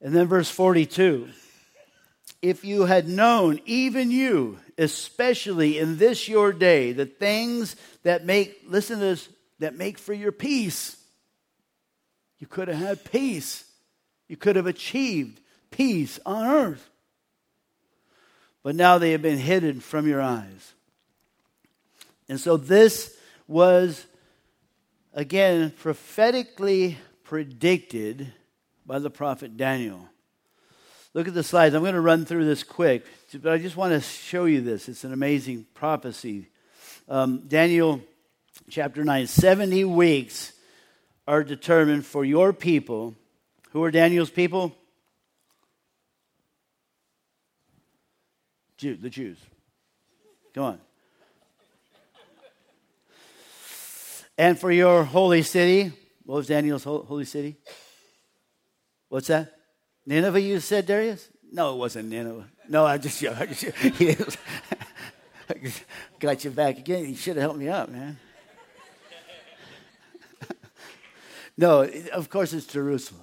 And 0.00 0.14
then 0.14 0.28
verse 0.28 0.48
42 0.48 1.30
If 2.42 2.64
you 2.64 2.84
had 2.84 3.08
known, 3.08 3.58
even 3.66 4.12
you, 4.12 4.60
especially 4.78 5.80
in 5.80 5.98
this 5.98 6.28
your 6.28 6.52
day, 6.52 6.92
the 6.92 7.06
things 7.06 7.74
that 8.04 8.24
make, 8.24 8.62
listen 8.68 9.00
to 9.00 9.04
this, 9.04 9.28
that 9.58 9.74
make 9.74 9.98
for 9.98 10.12
your 10.12 10.30
peace. 10.30 10.96
You 12.38 12.46
could 12.46 12.68
have 12.68 12.78
had 12.78 13.04
peace. 13.10 13.64
You 14.28 14.36
could 14.36 14.54
have 14.54 14.68
achieved 14.68 15.40
peace 15.72 16.20
on 16.24 16.46
earth. 16.46 16.88
But 18.64 18.74
now 18.74 18.96
they 18.98 19.12
have 19.12 19.22
been 19.22 19.38
hidden 19.38 19.78
from 19.78 20.08
your 20.08 20.22
eyes. 20.22 20.72
And 22.28 22.40
so 22.40 22.56
this 22.56 23.16
was, 23.46 24.06
again, 25.12 25.70
prophetically 25.70 26.96
predicted 27.22 28.32
by 28.86 28.98
the 28.98 29.10
prophet 29.10 29.58
Daniel. 29.58 30.08
Look 31.12 31.28
at 31.28 31.34
the 31.34 31.44
slides. 31.44 31.74
I'm 31.74 31.82
going 31.82 31.94
to 31.94 32.00
run 32.00 32.24
through 32.24 32.46
this 32.46 32.64
quick, 32.64 33.04
but 33.34 33.52
I 33.52 33.58
just 33.58 33.76
want 33.76 33.92
to 33.92 34.00
show 34.00 34.46
you 34.46 34.62
this. 34.62 34.88
It's 34.88 35.04
an 35.04 35.12
amazing 35.12 35.66
prophecy. 35.74 36.48
Um, 37.06 37.42
Daniel 37.46 38.00
chapter 38.70 39.04
9 39.04 39.26
70 39.26 39.84
weeks 39.84 40.52
are 41.28 41.44
determined 41.44 42.06
for 42.06 42.24
your 42.24 42.54
people. 42.54 43.14
Who 43.72 43.84
are 43.84 43.90
Daniel's 43.90 44.30
people? 44.30 44.74
Jew, 48.76 48.96
the 48.96 49.10
Jews. 49.10 49.38
Come 50.54 50.64
on. 50.64 50.80
And 54.36 54.58
for 54.58 54.72
your 54.72 55.04
holy 55.04 55.42
city, 55.42 55.92
what 56.24 56.36
was 56.36 56.46
Daniel's 56.48 56.84
holy 56.84 57.24
city? 57.24 57.56
What's 59.08 59.28
that? 59.28 59.52
Nineveh, 60.06 60.40
you 60.40 60.60
said, 60.60 60.86
Darius? 60.86 61.28
No, 61.52 61.74
it 61.74 61.78
wasn't 61.78 62.08
Nineveh. 62.08 62.46
No, 62.68 62.84
I 62.84 62.98
just, 62.98 63.24
I 63.26 63.46
just, 63.46 64.38
got 66.18 66.44
you 66.44 66.50
back 66.50 66.78
again. 66.78 67.08
You 67.08 67.14
should 67.14 67.36
have 67.36 67.42
helped 67.42 67.58
me 67.58 67.68
out, 67.68 67.92
man. 67.92 68.18
no, 71.56 71.88
of 72.12 72.28
course 72.28 72.52
it's 72.52 72.66
Jerusalem. 72.66 73.22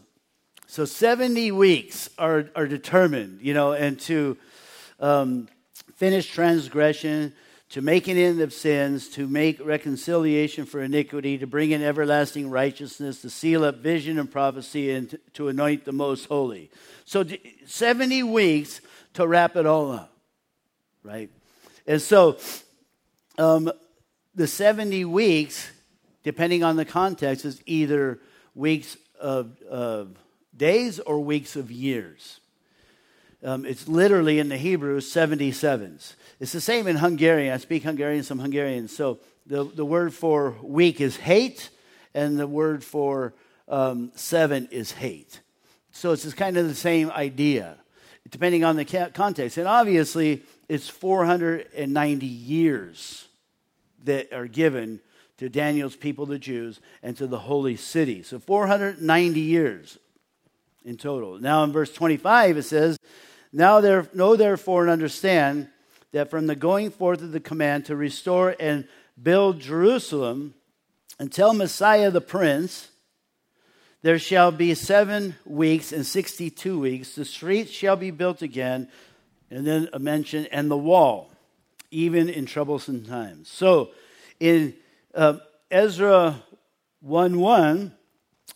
So 0.68 0.86
70 0.86 1.52
weeks 1.52 2.10
are, 2.18 2.50
are 2.56 2.68
determined, 2.68 3.42
you 3.42 3.54
know, 3.54 3.74
and 3.74 4.00
to 4.02 4.38
um, 5.02 5.50
finish 5.96 6.28
transgression, 6.28 7.34
to 7.72 7.82
make 7.82 8.10
an 8.10 8.18
end 8.18 8.42
of 8.42 8.52
sins, 8.52 9.08
to 9.08 9.28
make 9.28 9.66
reconciliation 9.66 10.66
for 10.66 10.82
iniquity, 10.82 11.38
to 11.38 11.48
bring 11.48 11.72
in 11.72 11.82
everlasting 11.82 12.50
righteousness, 12.50 13.22
to 13.22 13.30
seal 13.30 13.64
up 13.64 13.78
vision 13.78 14.20
and 14.20 14.30
prophecy, 14.30 14.92
and 14.92 15.18
to 15.34 15.48
anoint 15.48 15.86
the 15.86 15.94
most 15.94 16.26
holy. 16.26 16.70
So 17.06 17.26
70 17.66 18.24
weeks 18.24 18.82
to 19.14 19.26
wrap 19.26 19.56
it 19.56 19.66
all 19.66 19.92
up, 19.92 20.14
right? 21.02 21.30
And 21.88 22.02
so 22.02 22.38
um, 23.38 23.72
the 24.36 24.48
70 24.48 25.06
weeks, 25.06 25.72
depending 26.24 26.66
on 26.66 26.76
the 26.76 26.86
context, 26.86 27.46
is 27.46 27.64
either 27.66 28.20
weeks 28.54 28.98
of, 29.18 29.62
of 29.64 30.18
days 30.56 31.00
or 31.00 31.22
weeks 31.22 31.56
of 31.56 31.72
years. 31.72 32.41
Um, 33.44 33.66
it's 33.66 33.88
literally 33.88 34.38
in 34.38 34.50
the 34.50 34.58
Hebrew 34.58 35.00
77s. 35.00 36.16
It's 36.40 36.52
the 36.52 36.62
same 36.62 36.88
in 36.88 36.98
Hungarian. 36.98 37.54
I 37.54 37.58
speak 37.58 37.84
Hungarian, 37.84 38.24
some 38.24 38.40
Hungarian. 38.40 38.88
So 38.88 39.20
the, 39.48 39.64
the 39.64 39.86
word 39.86 40.14
for 40.14 40.56
week 40.62 41.02
is 41.02 41.18
hate, 41.18 41.70
and 42.14 42.40
the 42.40 42.48
word 42.48 42.84
for 42.84 43.34
um, 43.68 44.12
seven 44.16 44.68
is 44.72 44.92
hate. 44.92 45.40
So 45.92 46.12
it's 46.12 46.32
kind 46.34 46.58
of 46.58 46.68
the 46.68 46.76
same 46.76 47.10
idea, 47.12 47.78
depending 48.30 48.64
on 48.64 48.76
the 48.76 48.86
context. 49.14 49.58
And 49.58 49.68
obviously, 49.68 50.44
it's 50.70 50.88
490 50.88 52.26
years 52.26 53.28
that 54.04 54.32
are 54.34 54.48
given 54.48 55.00
to 55.38 55.50
Daniel's 55.50 55.96
people, 55.96 56.28
the 56.28 56.38
Jews, 56.38 56.80
and 57.02 57.18
to 57.18 57.26
the 57.26 57.40
holy 57.40 57.76
city. 57.76 58.22
So 58.22 58.38
490 58.38 59.40
years 59.40 59.98
in 60.86 60.98
total. 60.98 61.40
Now 61.40 61.64
in 61.64 61.72
verse 61.72 61.92
25, 61.92 62.58
it 62.58 62.64
says, 62.64 62.98
now 63.54 63.82
there, 63.82 64.08
know 64.14 64.36
therefore 64.36 64.84
and 64.84 64.92
understand 64.92 65.68
that 66.12 66.30
from 66.30 66.48
the 66.48 66.56
going 66.56 66.92
forth 66.92 67.22
of 67.22 67.32
the 67.32 67.40
command 67.40 67.86
to 67.86 67.96
restore 67.96 68.56
and 68.60 68.88
build 69.22 69.60
Jerusalem 69.60 70.54
until 71.20 71.54
Messiah 71.54 72.12
the 72.12 72.22
Prince, 72.22 72.90
there 74.02 74.20
shall 74.20 74.52
be 74.52 74.74
seven 74.74 75.36
weeks 75.46 75.92
and 75.92 76.06
62 76.06 76.80
weeks. 76.80 77.16
The 77.16 77.26
streets 77.26 77.72
shall 77.72 77.96
be 77.96 78.12
built 78.12 78.42
again, 78.42 78.90
and 79.50 79.66
then 79.68 79.90
a 79.94 80.00
mention, 80.00 80.48
and 80.48 80.72
the 80.72 80.78
wall, 80.78 81.32
even 81.92 82.30
in 82.30 82.46
troublesome 82.46 83.06
times. 83.06 83.50
So 83.50 83.92
in 84.40 84.74
uh, 85.14 85.38
Ezra 85.70 86.42
1 87.02 87.40
1, 87.40 87.94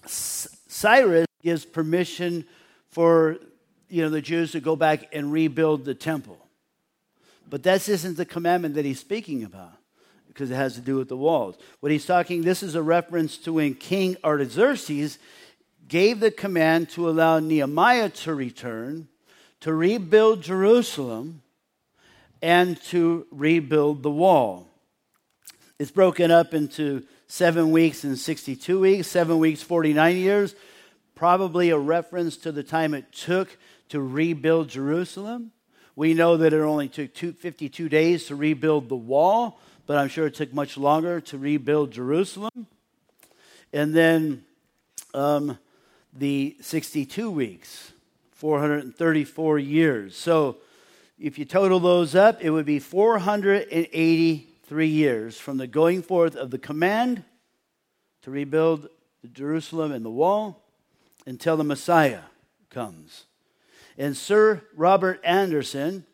Cyrus 0.06 1.28
gives 1.44 1.64
permission 1.64 2.46
for 2.90 3.38
you 3.90 4.02
know, 4.02 4.10
the 4.10 4.22
Jews 4.22 4.52
to 4.54 4.60
go 4.60 4.76
back 4.76 5.14
and 5.14 5.32
rebuild 5.32 5.86
the 5.86 5.96
temple. 5.96 6.38
But 7.50 7.64
that 7.64 7.88
isn't 7.88 8.18
the 8.18 8.26
commandment 8.26 8.76
that 8.76 8.86
he's 8.86 9.00
speaking 9.00 9.44
about 9.44 9.74
because 10.28 10.52
it 10.52 10.56
has 10.56 10.76
to 10.76 10.82
do 10.82 10.98
with 10.98 11.08
the 11.08 11.18
walls. 11.18 11.56
What 11.80 11.92
he's 11.92 12.06
talking, 12.06 12.42
this 12.42 12.64
is 12.64 12.76
a 12.76 12.82
reference 12.82 13.38
to 13.40 13.54
when 13.54 13.74
King 13.76 14.18
Artaxerxes 14.24 15.18
gave 15.88 16.20
the 16.20 16.32
command 16.32 16.90
to 16.90 17.10
allow 17.10 17.40
Nehemiah 17.40 18.10
to 18.10 18.34
return, 18.34 19.08
to 19.62 19.74
rebuild 19.74 20.42
Jerusalem, 20.42 21.42
and 22.42 22.82
to 22.84 23.26
rebuild 23.32 24.04
the 24.04 24.12
wall. 24.12 24.68
It's 25.80 25.92
broken 25.92 26.32
up 26.32 26.54
into 26.54 27.04
seven 27.28 27.72
weeks 27.72 28.04
and 28.04 28.18
62 28.18 28.80
weeks, 28.80 29.08
seven 29.08 29.40
weeks, 29.40 29.62
49 29.62 30.16
years, 30.18 30.56
probably 31.16 31.70
a 31.70 31.78
reference 31.78 32.38
to 32.38 32.52
the 32.52 32.64
time 32.64 32.94
it 32.94 33.12
took 33.12 33.58
to 33.90 34.02
rebuild 34.02 34.70
Jerusalem. 34.70 35.52
We 35.96 36.14
know 36.14 36.38
that 36.38 36.54
it 36.54 36.60
only 36.60 36.90
took 36.90 37.16
52 37.16 37.90
days 37.90 38.26
to 38.26 38.36
rebuild 38.36 38.90
the 38.90 38.96
wall, 38.96 39.60
but 39.88 39.98
I'm 39.98 40.10
sure 40.10 40.28
it 40.28 40.36
took 40.36 40.54
much 40.54 40.78
longer 40.78 41.20
to 41.22 41.38
rebuild 41.38 41.92
Jerusalem. 41.92 42.68
And 43.72 43.94
then 43.94 44.44
um, 45.14 45.58
the 46.14 46.58
62 46.62 47.30
weeks, 47.30 47.92
434 48.32 49.60
years. 49.60 50.18
So 50.18 50.58
if 51.20 51.38
you 51.40 51.46
total 51.46 51.80
those 51.80 52.16
up, 52.16 52.42
it 52.42 52.50
would 52.50 52.66
be 52.66 52.80
483 52.80 54.88
years 54.88 55.38
from 55.38 55.58
the 55.58 55.68
going 55.68 56.02
forth 56.02 56.36
of 56.36 56.50
the 56.52 56.58
command 56.58 57.24
to 58.24 58.32
rebuild 58.32 58.90
Jerusalem 59.32 59.92
and 59.92 60.04
the 60.04 60.10
wall 60.10 60.64
until 61.26 61.58
the 61.58 61.64
Messiah 61.64 62.22
comes. 62.70 63.25
And 63.98 64.16
Sir 64.16 64.62
Robert 64.76 65.22
Anderson, 65.24 66.06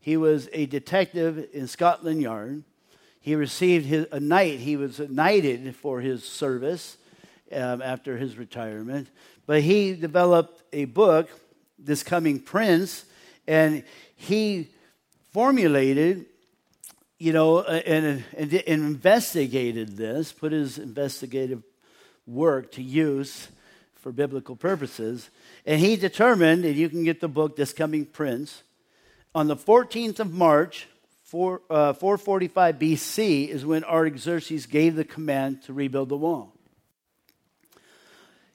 he 0.00 0.16
was 0.16 0.48
a 0.52 0.66
detective 0.66 1.48
in 1.52 1.66
Scotland 1.66 2.20
Yard. 2.20 2.64
He 3.20 3.34
received 3.34 3.86
his, 3.86 4.06
a 4.12 4.20
knight. 4.20 4.60
He 4.60 4.76
was 4.76 4.98
knighted 4.98 5.74
for 5.76 6.00
his 6.00 6.24
service 6.24 6.98
um, 7.52 7.80
after 7.80 8.16
his 8.16 8.36
retirement. 8.36 9.08
But 9.46 9.62
he 9.62 9.94
developed 9.94 10.62
a 10.72 10.84
book, 10.86 11.30
This 11.78 12.02
Coming 12.02 12.40
Prince, 12.40 13.04
and 13.46 13.84
he 14.14 14.68
formulated, 15.30 16.26
you 17.18 17.32
know, 17.32 17.62
and, 17.62 18.24
and, 18.36 18.52
and 18.52 18.66
investigated 18.66 19.96
this, 19.96 20.32
put 20.32 20.52
his 20.52 20.78
investigative 20.78 21.62
work 22.26 22.72
to 22.72 22.82
use 22.82 23.48
for 24.02 24.10
biblical 24.10 24.56
purposes. 24.56 25.30
And 25.64 25.80
he 25.80 25.96
determined, 25.96 26.64
and 26.64 26.74
you 26.74 26.88
can 26.88 27.04
get 27.04 27.20
the 27.20 27.28
book, 27.28 27.56
This 27.56 27.72
Coming 27.72 28.04
Prince, 28.04 28.64
on 29.34 29.46
the 29.46 29.56
14th 29.56 30.18
of 30.18 30.32
March, 30.32 30.88
4, 31.22 31.62
uh, 31.70 31.92
445 31.94 32.78
BC, 32.78 33.48
is 33.48 33.64
when 33.64 33.84
Artaxerxes 33.84 34.66
gave 34.66 34.96
the 34.96 35.04
command 35.04 35.62
to 35.62 35.72
rebuild 35.72 36.08
the 36.08 36.16
wall. 36.16 36.52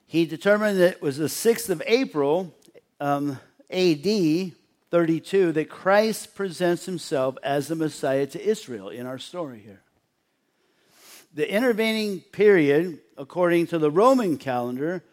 He 0.06 0.26
determined 0.26 0.78
that 0.78 0.92
it 0.92 1.02
was 1.02 1.16
the 1.16 1.26
6th 1.26 1.70
of 1.70 1.82
April, 1.86 2.54
um, 3.00 3.40
AD 3.70 4.52
32, 4.90 5.52
that 5.52 5.68
Christ 5.68 6.34
presents 6.34 6.84
himself 6.84 7.36
as 7.42 7.68
the 7.68 7.74
Messiah 7.74 8.26
to 8.26 8.40
Israel 8.40 8.90
in 8.90 9.06
our 9.06 9.18
story 9.18 9.60
here. 9.60 9.80
The 11.34 11.50
intervening 11.50 12.20
period, 12.20 13.00
according 13.16 13.66
to 13.68 13.78
the 13.78 13.90
Roman 13.90 14.38
calendar, 14.38 15.04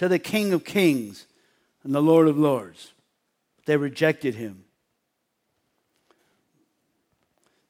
to 0.00 0.08
the 0.08 0.18
King 0.18 0.54
of 0.54 0.64
Kings 0.64 1.26
and 1.84 1.94
the 1.94 2.00
Lord 2.00 2.26
of 2.26 2.38
Lords. 2.38 2.94
They 3.66 3.76
rejected 3.76 4.34
him. 4.34 4.64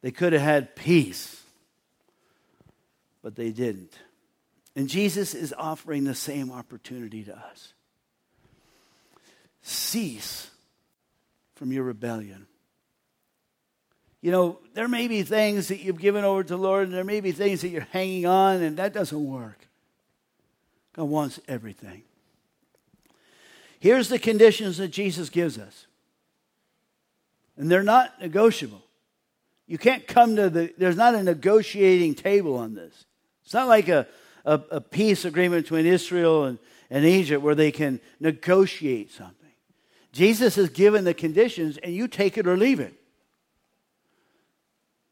They 0.01 0.13
could 0.13 0.33
have 0.33 0.41
had 0.41 0.77
peace, 0.77 1.43
but 3.21 3.35
they 3.35 3.51
didn't. 3.51 3.99
And 4.77 4.89
Jesus 4.89 5.35
is 5.35 5.53
offering 5.59 6.05
the 6.05 6.15
same 6.15 6.53
opportunity 6.53 7.25
to 7.25 7.37
us. 7.37 7.75
Cease 9.63 10.53
from 11.57 11.73
your 11.73 11.83
rebellion. 11.83 12.47
You 14.21 14.31
know, 14.31 14.61
there 14.75 14.87
may 14.87 15.09
be 15.09 15.25
things 15.25 15.67
that 15.67 15.81
you've 15.81 15.99
given 15.99 16.25
over 16.25 16.45
to 16.45 16.49
the 16.49 16.57
Lord, 16.57 16.87
and 16.87 16.97
there 16.97 17.03
may 17.03 17.21
be 17.21 17.33
things 17.33 17.63
that 17.63 17.71
you're 17.71 17.89
hanging 17.91 18.27
on, 18.27 18.63
and 18.63 18.77
that 18.77 18.93
doesn't 18.93 19.27
work. 19.27 19.67
God 20.93 21.07
wants 21.07 21.41
everything. 21.49 22.05
Here's 23.81 24.09
the 24.09 24.19
conditions 24.19 24.77
that 24.77 24.89
Jesus 24.89 25.31
gives 25.31 25.59
us. 25.59 25.87
And 27.57 27.71
they're 27.71 27.83
not 27.83 28.21
negotiable. 28.21 28.83
You 29.67 29.79
can't 29.79 30.07
come 30.07 30.37
to 30.37 30.51
the, 30.51 30.73
there's 30.79 30.97
not 30.97 31.15
a 31.15 31.23
negotiating 31.23 32.15
table 32.15 32.57
on 32.57 32.75
this. 32.75 33.07
It's 33.45 33.55
not 33.55 33.69
like 33.69 33.89
a, 33.89 34.07
a, 34.45 34.61
a 34.71 34.81
peace 34.81 35.25
agreement 35.25 35.65
between 35.65 35.87
Israel 35.87 36.45
and, 36.45 36.59
and 36.91 37.05
Egypt 37.05 37.43
where 37.43 37.55
they 37.55 37.73
can 37.73 38.01
negotiate 38.21 39.11
something. 39.11 39.37
Jesus 40.13 40.57
has 40.57 40.69
given 40.69 41.05
the 41.05 41.15
conditions, 41.15 41.79
and 41.79 41.95
you 41.95 42.09
take 42.09 42.37
it 42.37 42.47
or 42.47 42.57
leave 42.57 42.81
it. 42.81 42.95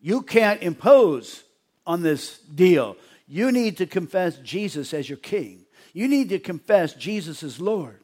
You 0.00 0.22
can't 0.22 0.62
impose 0.62 1.44
on 1.86 2.02
this 2.02 2.38
deal. 2.38 2.96
You 3.26 3.52
need 3.52 3.76
to 3.78 3.86
confess 3.86 4.36
Jesus 4.38 4.92
as 4.92 5.08
your 5.08 5.18
king. 5.18 5.64
You 5.92 6.08
need 6.08 6.28
to 6.30 6.38
confess 6.38 6.94
Jesus 6.94 7.42
as 7.42 7.60
Lord. 7.60 8.00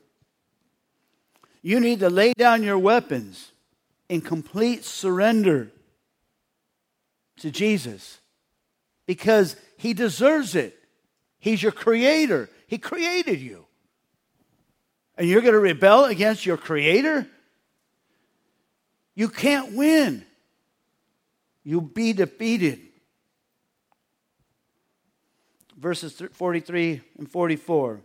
You 1.64 1.80
need 1.80 2.00
to 2.00 2.10
lay 2.10 2.34
down 2.34 2.62
your 2.62 2.78
weapons 2.78 3.50
in 4.10 4.20
complete 4.20 4.84
surrender 4.84 5.70
to 7.38 7.50
Jesus 7.50 8.20
because 9.06 9.56
he 9.78 9.94
deserves 9.94 10.54
it. 10.54 10.78
He's 11.38 11.62
your 11.62 11.72
creator, 11.72 12.50
he 12.66 12.76
created 12.76 13.40
you. 13.40 13.64
And 15.16 15.26
you're 15.26 15.40
going 15.40 15.54
to 15.54 15.58
rebel 15.58 16.04
against 16.04 16.44
your 16.44 16.58
creator? 16.58 17.26
You 19.14 19.30
can't 19.30 19.72
win. 19.72 20.22
You'll 21.62 21.80
be 21.80 22.12
defeated. 22.12 22.80
Verses 25.78 26.20
43 26.32 27.00
and 27.16 27.30
44. 27.30 28.02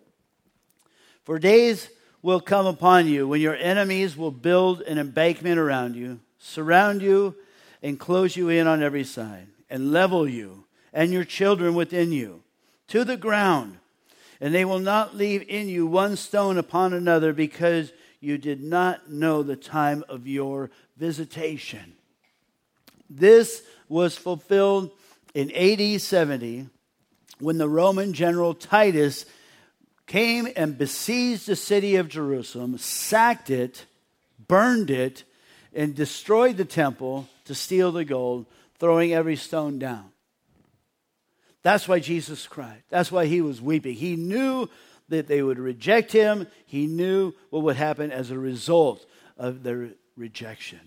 For 1.26 1.40
days 1.40 1.90
will 2.22 2.42
come 2.42 2.66
upon 2.66 3.08
you 3.08 3.28
when 3.28 3.42
your 3.42 3.56
enemies 3.56 4.18
will 4.18 4.32
build 4.32 4.82
an 4.82 4.98
embankment 4.98 5.58
around 5.58 5.96
you, 5.96 6.20
surround 6.38 7.02
you, 7.02 7.36
and 7.82 8.00
close 8.00 8.36
you 8.36 8.50
in 8.50 8.68
on 8.68 8.84
every 8.84 9.04
side, 9.04 9.48
and 9.70 9.92
level 9.92 10.28
you 10.28 10.66
and 10.92 11.12
your 11.12 11.24
children 11.24 11.76
within 11.76 12.12
you 12.12 12.44
to 12.88 13.04
the 13.04 13.18
ground. 13.18 13.78
And 14.42 14.54
they 14.54 14.66
will 14.66 14.80
not 14.80 15.16
leave 15.16 15.44
in 15.48 15.68
you 15.68 15.86
one 15.86 16.16
stone 16.16 16.58
upon 16.58 16.94
another 16.94 17.34
because 17.34 17.92
you 18.20 18.38
did 18.38 18.62
not 18.62 19.10
know 19.10 19.44
the 19.44 19.56
time 19.56 20.04
of 20.10 20.28
your 20.28 20.72
visitation. 20.98 21.94
This 23.10 23.64
was 23.88 24.18
fulfilled 24.18 24.92
in 25.34 25.52
AD 25.52 26.02
70 26.02 26.68
when 27.40 27.58
the 27.58 27.70
Roman 27.70 28.14
general 28.14 28.54
Titus 28.54 29.26
came 30.10 30.48
and 30.56 30.78
besieged 30.78 31.46
the 31.46 31.56
city 31.56 31.96
of 31.96 32.10
Jerusalem, 32.10 32.78
sacked 32.80 33.50
it, 33.50 33.86
burned 34.48 34.90
it, 34.90 35.24
and 35.74 35.96
destroyed 35.96 36.58
the 36.58 36.66
temple 36.66 37.30
to 37.46 37.54
steal 37.54 37.92
the 37.92 38.04
gold, 38.04 38.48
throwing 38.80 39.14
every 39.14 39.36
stone 39.36 39.78
down. 39.78 40.12
That's 41.62 41.88
why 41.88 42.00
Jesus 42.00 42.48
cried. 42.48 42.82
That's 42.90 43.12
why 43.12 43.28
he 43.28 43.42
was 43.42 43.62
weeping. 43.62 43.94
He 43.94 44.16
knew 44.16 44.68
that 45.10 45.28
they 45.28 45.44
would 45.44 45.60
reject 45.60 46.12
him, 46.12 46.48
he 46.66 46.88
knew 46.88 47.34
what 47.52 47.64
would 47.64 47.76
happen 47.76 48.12
as 48.12 48.32
a 48.32 48.38
result 48.38 49.06
of 49.38 49.64
their 49.64 49.90
rejection. 50.18 50.80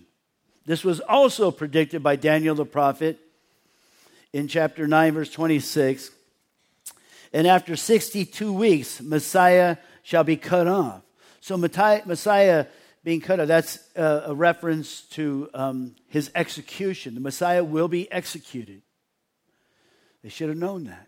This 0.65 0.83
was 0.83 0.99
also 0.99 1.49
predicted 1.49 2.03
by 2.03 2.17
Daniel 2.17 2.55
the 2.55 2.65
prophet 2.65 3.19
in 4.33 4.47
chapter 4.47 4.85
9, 4.85 5.13
verse 5.13 5.29
26. 5.29 6.11
And 7.33 7.47
after 7.47 7.75
62 7.75 8.53
weeks, 8.53 9.01
Messiah 9.01 9.77
shall 10.03 10.23
be 10.23 10.37
cut 10.37 10.67
off. 10.67 11.01
So, 11.41 11.57
Messiah 11.57 12.67
being 13.03 13.19
cut 13.19 13.39
off, 13.39 13.47
that's 13.47 13.79
a, 13.95 14.33
reference 14.33 15.01
to 15.01 15.49
um, 15.53 15.95
his 16.07 16.31
execution. 16.35 17.15
The 17.15 17.19
Messiah 17.19 17.63
will 17.63 17.87
be 17.87 18.09
executed. 18.11 18.83
They 20.21 20.29
should 20.29 20.49
have 20.49 20.57
known 20.57 20.85
that. 20.85 21.07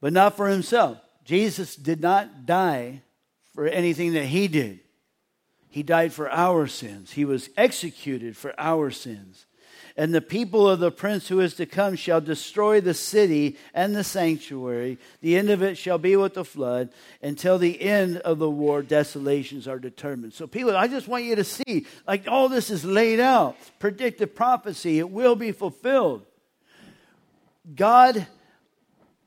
But 0.00 0.12
not 0.12 0.36
for 0.36 0.48
himself. 0.48 0.98
Jesus 1.24 1.76
did 1.76 2.00
not 2.00 2.46
die 2.46 3.02
for 3.54 3.66
anything 3.66 4.14
that 4.14 4.24
he 4.24 4.48
did. 4.48 4.80
He 5.68 5.82
died 5.82 6.12
for 6.12 6.30
our 6.30 6.66
sins. 6.66 7.12
He 7.12 7.24
was 7.24 7.50
executed 7.56 8.36
for 8.36 8.54
our 8.58 8.90
sins. 8.90 9.46
And 9.96 10.14
the 10.14 10.22
people 10.22 10.68
of 10.68 10.80
the 10.80 10.90
prince 10.90 11.28
who 11.28 11.40
is 11.40 11.54
to 11.54 11.66
come 11.66 11.96
shall 11.96 12.20
destroy 12.20 12.80
the 12.80 12.94
city 12.94 13.58
and 13.74 13.94
the 13.94 14.04
sanctuary. 14.04 14.98
The 15.20 15.36
end 15.36 15.50
of 15.50 15.62
it 15.62 15.76
shall 15.76 15.98
be 15.98 16.16
with 16.16 16.34
the 16.34 16.44
flood. 16.44 16.90
Until 17.20 17.58
the 17.58 17.80
end 17.80 18.18
of 18.18 18.38
the 18.38 18.50
war, 18.50 18.82
desolations 18.82 19.68
are 19.68 19.78
determined. 19.78 20.32
So, 20.32 20.46
people, 20.46 20.76
I 20.76 20.88
just 20.88 21.08
want 21.08 21.24
you 21.24 21.36
to 21.36 21.44
see 21.44 21.86
like 22.06 22.26
all 22.26 22.48
this 22.48 22.70
is 22.70 22.84
laid 22.84 23.20
out, 23.20 23.56
predictive 23.78 24.34
prophecy. 24.34 24.98
It 24.98 25.10
will 25.10 25.36
be 25.36 25.52
fulfilled. 25.52 26.24
God 27.74 28.26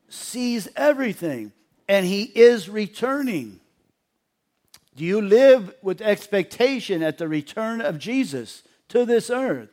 sees 0.10 0.68
everything, 0.76 1.52
and 1.88 2.06
He 2.06 2.24
is 2.24 2.70
returning. 2.70 3.60
Do 4.96 5.04
you 5.04 5.22
live 5.22 5.74
with 5.82 6.02
expectation 6.02 7.04
at 7.04 7.18
the 7.18 7.28
return 7.28 7.82
of 7.82 8.00
Jesus 8.00 8.64
to 8.90 9.06
this 9.06 9.30
earth? 9.30 9.70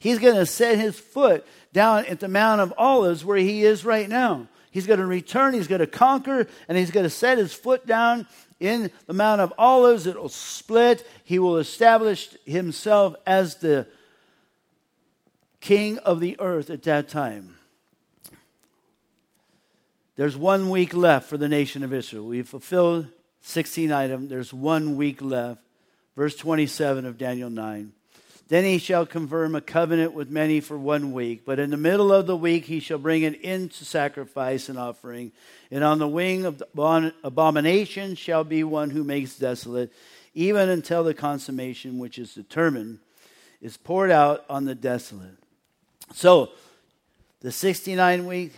He's 0.00 0.18
going 0.18 0.34
to 0.34 0.46
set 0.46 0.78
his 0.78 0.98
foot 0.98 1.46
down 1.74 2.06
at 2.06 2.20
the 2.20 2.26
Mount 2.26 2.62
of 2.62 2.72
Olives 2.78 3.22
where 3.22 3.36
he 3.36 3.62
is 3.62 3.84
right 3.84 4.08
now. 4.08 4.48
He's 4.70 4.86
going 4.86 4.98
to 4.98 5.06
return, 5.06 5.52
he's 5.52 5.68
going 5.68 5.80
to 5.80 5.86
conquer, 5.86 6.46
and 6.68 6.78
he's 6.78 6.90
going 6.90 7.04
to 7.04 7.10
set 7.10 7.36
his 7.36 7.52
foot 7.52 7.86
down 7.86 8.26
in 8.58 8.90
the 9.06 9.12
Mount 9.12 9.42
of 9.42 9.52
Olives. 9.58 10.06
It 10.06 10.18
will 10.18 10.30
split. 10.30 11.06
He 11.22 11.38
will 11.38 11.58
establish 11.58 12.30
himself 12.46 13.14
as 13.26 13.56
the 13.56 13.86
king 15.60 15.98
of 15.98 16.18
the 16.18 16.40
earth 16.40 16.70
at 16.70 16.82
that 16.84 17.10
time. 17.10 17.56
There's 20.16 20.36
one 20.36 20.70
week 20.70 20.94
left 20.94 21.28
for 21.28 21.36
the 21.36 21.48
nation 21.48 21.82
of 21.82 21.92
Israel. 21.92 22.24
We've 22.26 22.48
fulfilled 22.48 23.08
16 23.42 23.92
items. 23.92 24.30
There's 24.30 24.52
one 24.52 24.96
week 24.96 25.20
left. 25.20 25.62
Verse 26.16 26.36
27 26.36 27.04
of 27.04 27.18
Daniel 27.18 27.50
9. 27.50 27.92
Then 28.50 28.64
he 28.64 28.78
shall 28.78 29.06
confirm 29.06 29.54
a 29.54 29.60
covenant 29.60 30.12
with 30.12 30.28
many 30.28 30.58
for 30.58 30.76
one 30.76 31.12
week. 31.12 31.44
But 31.44 31.60
in 31.60 31.70
the 31.70 31.76
middle 31.76 32.12
of 32.12 32.26
the 32.26 32.36
week 32.36 32.64
he 32.64 32.80
shall 32.80 32.98
bring 32.98 33.24
an 33.24 33.36
end 33.36 33.70
to 33.74 33.84
sacrifice 33.84 34.68
and 34.68 34.76
offering. 34.76 35.30
And 35.70 35.84
on 35.84 36.00
the 36.00 36.08
wing 36.08 36.44
of 36.44 36.58
the 36.58 37.14
abomination 37.22 38.16
shall 38.16 38.42
be 38.42 38.64
one 38.64 38.90
who 38.90 39.04
makes 39.04 39.36
desolate, 39.36 39.92
even 40.34 40.68
until 40.68 41.04
the 41.04 41.14
consummation 41.14 42.00
which 42.00 42.18
is 42.18 42.34
determined 42.34 42.98
is 43.62 43.76
poured 43.76 44.10
out 44.10 44.44
on 44.50 44.64
the 44.64 44.74
desolate. 44.74 45.38
So 46.12 46.50
the 47.42 47.52
69 47.52 48.26
week 48.26 48.54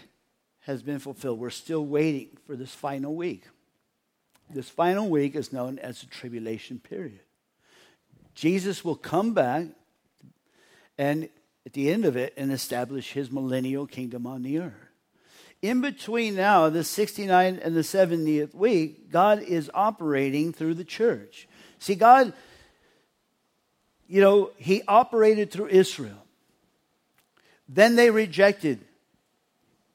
has 0.61 0.83
been 0.83 1.01
fulfilled. 1.01 1.39
We're 1.39 1.51
still 1.51 1.85
waiting 1.85 2.29
for 2.47 2.57
this 2.57 2.75
final 2.75 3.15
week. 3.15 3.45
This 4.49 4.71
final 4.71 5.11
week 5.11 5.37
is 5.37 5.53
known 5.53 5.79
as 5.79 6.01
the 6.01 6.07
tribulation 6.07 6.79
period. 6.79 7.21
Jesus 8.35 8.83
will 8.83 8.97
come 8.97 9.35
back 9.35 9.67
and 10.99 11.29
at 11.65 11.73
the 11.75 11.91
end 11.91 12.05
of 12.05 12.17
it, 12.17 12.35
and 12.37 12.51
establish 12.51 13.13
his 13.13 13.31
millennial 13.31 13.87
kingdom 13.87 14.27
on 14.27 14.43
the 14.43 14.59
earth. 14.59 14.73
In 15.63 15.81
between 15.81 16.35
now, 16.35 16.69
the 16.69 16.83
69 16.83 17.61
and 17.63 17.77
the 17.77 17.83
70th 17.83 18.53
week, 18.53 19.13
God 19.13 19.41
is 19.43 19.71
operating 19.73 20.53
through 20.53 20.75
the 20.75 20.85
church. 20.85 21.47
See, 21.79 21.95
God, 21.95 22.33
you 24.09 24.21
know, 24.21 24.51
he 24.57 24.83
operated 24.89 25.53
through 25.53 25.69
Israel. 25.69 26.27
Then 27.69 27.95
they 27.95 28.11
rejected 28.11 28.81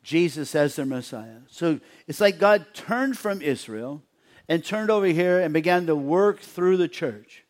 Jesus 0.03 0.55
as 0.55 0.77
their 0.77 0.85
Messiah. 0.85 1.39
So 1.49 1.81
it's 2.07 2.21
like 2.21 2.39
God 2.39 2.65
turned 2.73 3.17
from 3.17 3.41
Israel 3.41 4.01
and 4.47 4.63
turned 4.63 4.89
over 4.89 5.07
here 5.07 5.41
and 5.41 5.53
began 5.53 5.85
to 5.87 5.95
work 5.97 6.39
through 6.39 6.77
the 6.77 6.87
church. 6.87 7.43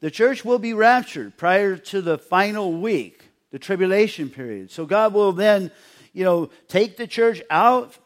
The 0.00 0.10
church 0.10 0.44
will 0.44 0.58
be 0.58 0.74
raptured 0.74 1.36
prior 1.36 1.76
to 1.76 2.00
the 2.00 2.18
final 2.18 2.72
week, 2.72 3.24
the 3.50 3.58
tribulation 3.58 4.30
period. 4.30 4.70
So 4.70 4.86
God 4.86 5.12
will 5.12 5.32
then, 5.32 5.70
you 6.12 6.24
know, 6.24 6.50
take 6.68 6.96
the 6.96 7.06
church 7.06 7.42
out 7.50 7.96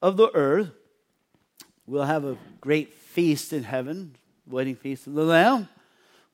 of 0.00 0.16
the 0.16 0.30
earth. 0.34 0.70
We'll 1.86 2.04
have 2.04 2.24
a 2.24 2.36
great 2.60 2.92
feast 2.92 3.52
in 3.52 3.62
heaven, 3.62 4.16
wedding 4.46 4.76
feast 4.76 5.06
of 5.06 5.14
the 5.14 5.24
Lamb 5.24 5.68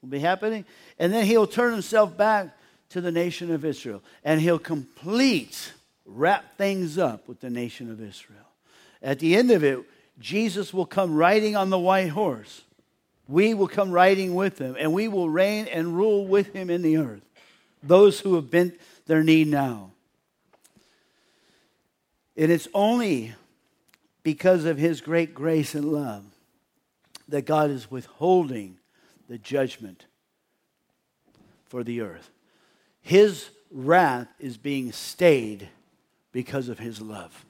will 0.03 0.09
be 0.09 0.19
happening. 0.21 0.65
And 0.99 1.13
then 1.13 1.27
he'll 1.27 1.47
turn 1.47 1.73
himself 1.73 2.17
back 2.17 2.57
to 2.91 3.01
the 3.01 3.13
nation 3.13 3.51
of 3.51 3.65
Israel. 3.65 4.03
And 4.25 4.41
he'll 4.41 4.59
complete, 4.59 5.73
wrap 6.07 6.57
things 6.57 6.99
up 6.99 7.29
with 7.29 7.41
the 7.41 7.51
nation 7.51 7.91
of 7.91 8.01
Israel. 8.01 8.39
At 9.03 9.19
the 9.19 9.37
end 9.37 9.51
of 9.51 9.63
it, 9.63 9.81
Jesus 10.19 10.73
will 10.75 10.87
come 10.87 11.15
riding 11.15 11.57
on 11.57 11.71
the 11.71 11.79
white 11.79 12.09
horse 12.09 12.63
we 13.29 13.53
will 13.53 13.69
come 13.69 13.93
riding 13.93 14.35
with 14.35 14.59
him, 14.59 14.75
and 14.79 14.93
we 14.93 15.07
will 15.07 15.29
reign 15.29 15.67
and 15.67 15.95
rule 15.95 16.27
with 16.27 16.55
him 16.55 16.71
in 16.71 16.83
the 16.83 16.97
earth. 16.97 17.21
Those 17.83 18.21
who 18.21 18.35
have 18.35 18.51
bent 18.51 18.81
their 19.07 19.23
knee 19.23 19.45
now. 19.45 19.91
And 22.37 22.51
it's 22.51 22.69
only 22.73 23.35
because 24.23 24.65
of 24.65 24.79
his 24.79 25.01
great 25.01 25.35
grace 25.35 25.75
and 25.75 25.93
love 25.93 26.25
that 27.29 27.45
God 27.45 27.71
is 27.71 27.91
withholding 27.91 28.79
the 29.29 29.39
judgment 29.39 30.07
for 31.67 31.85
the 31.85 32.01
earth. 32.01 32.31
His 33.03 33.51
wrath 33.71 34.29
is 34.39 34.57
being 34.57 34.93
stayed 34.93 35.69
because 36.33 36.69
of 36.69 36.79
his 36.79 37.01
love. 37.01 37.45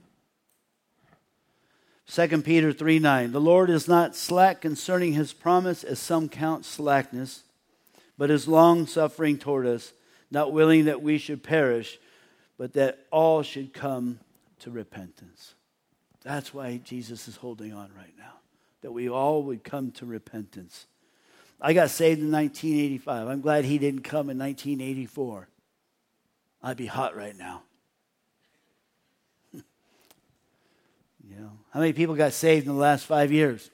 2 2.11 2.43
Peter 2.43 2.73
3 2.73 2.99
9. 2.99 3.33
The 3.33 3.41
Lord 3.41 3.69
is 3.69 3.87
not 3.87 4.17
slack 4.17 4.63
concerning 4.63 5.13
his 5.13 5.33
promise, 5.33 5.85
as 5.85 5.99
some 5.99 6.29
count 6.29 6.65
slackness, 6.65 7.43
but 8.17 8.31
is 8.31 8.49
long 8.49 8.87
suffering 8.87 9.37
toward 9.37 9.67
us, 9.67 9.93
not 10.31 10.53
willing 10.53 10.87
that 10.87 11.03
we 11.03 11.19
should 11.19 11.43
perish, 11.43 11.99
but 12.57 12.73
that 12.73 13.07
all 13.11 13.43
should 13.43 13.75
come 13.75 14.21
to 14.61 14.71
repentance. 14.71 15.55
That's 16.23 16.53
why 16.55 16.79
Jesus 16.83 17.29
is 17.29 17.37
holding 17.37 17.73
on 17.73 17.91
right 17.97 18.15
now, 18.19 18.33
that 18.81 18.93
we 18.93 19.09
all 19.09 19.43
would 19.45 19.63
come 19.63 19.91
to 19.93 20.07
repentance. 20.07 20.87
I 21.61 21.73
got 21.75 21.91
saved 21.91 22.21
in 22.21 22.31
1985. 22.31 23.29
I'm 23.29 23.41
glad 23.41 23.65
he 23.65 23.79
didn't 23.79 24.03
come 24.03 24.31
in 24.31 24.39
1984. 24.39 25.49
I'd 26.63 26.77
be 26.77 26.87
hot 26.87 27.17
right 27.17 27.37
now. 27.37 27.63
You 31.39 31.45
know, 31.45 31.53
how 31.70 31.78
many 31.78 31.93
people 31.93 32.16
got 32.16 32.32
saved 32.32 32.66
in 32.66 32.72
the 32.72 32.80
last 32.80 33.07
five 33.07 33.30
years? 33.30 33.70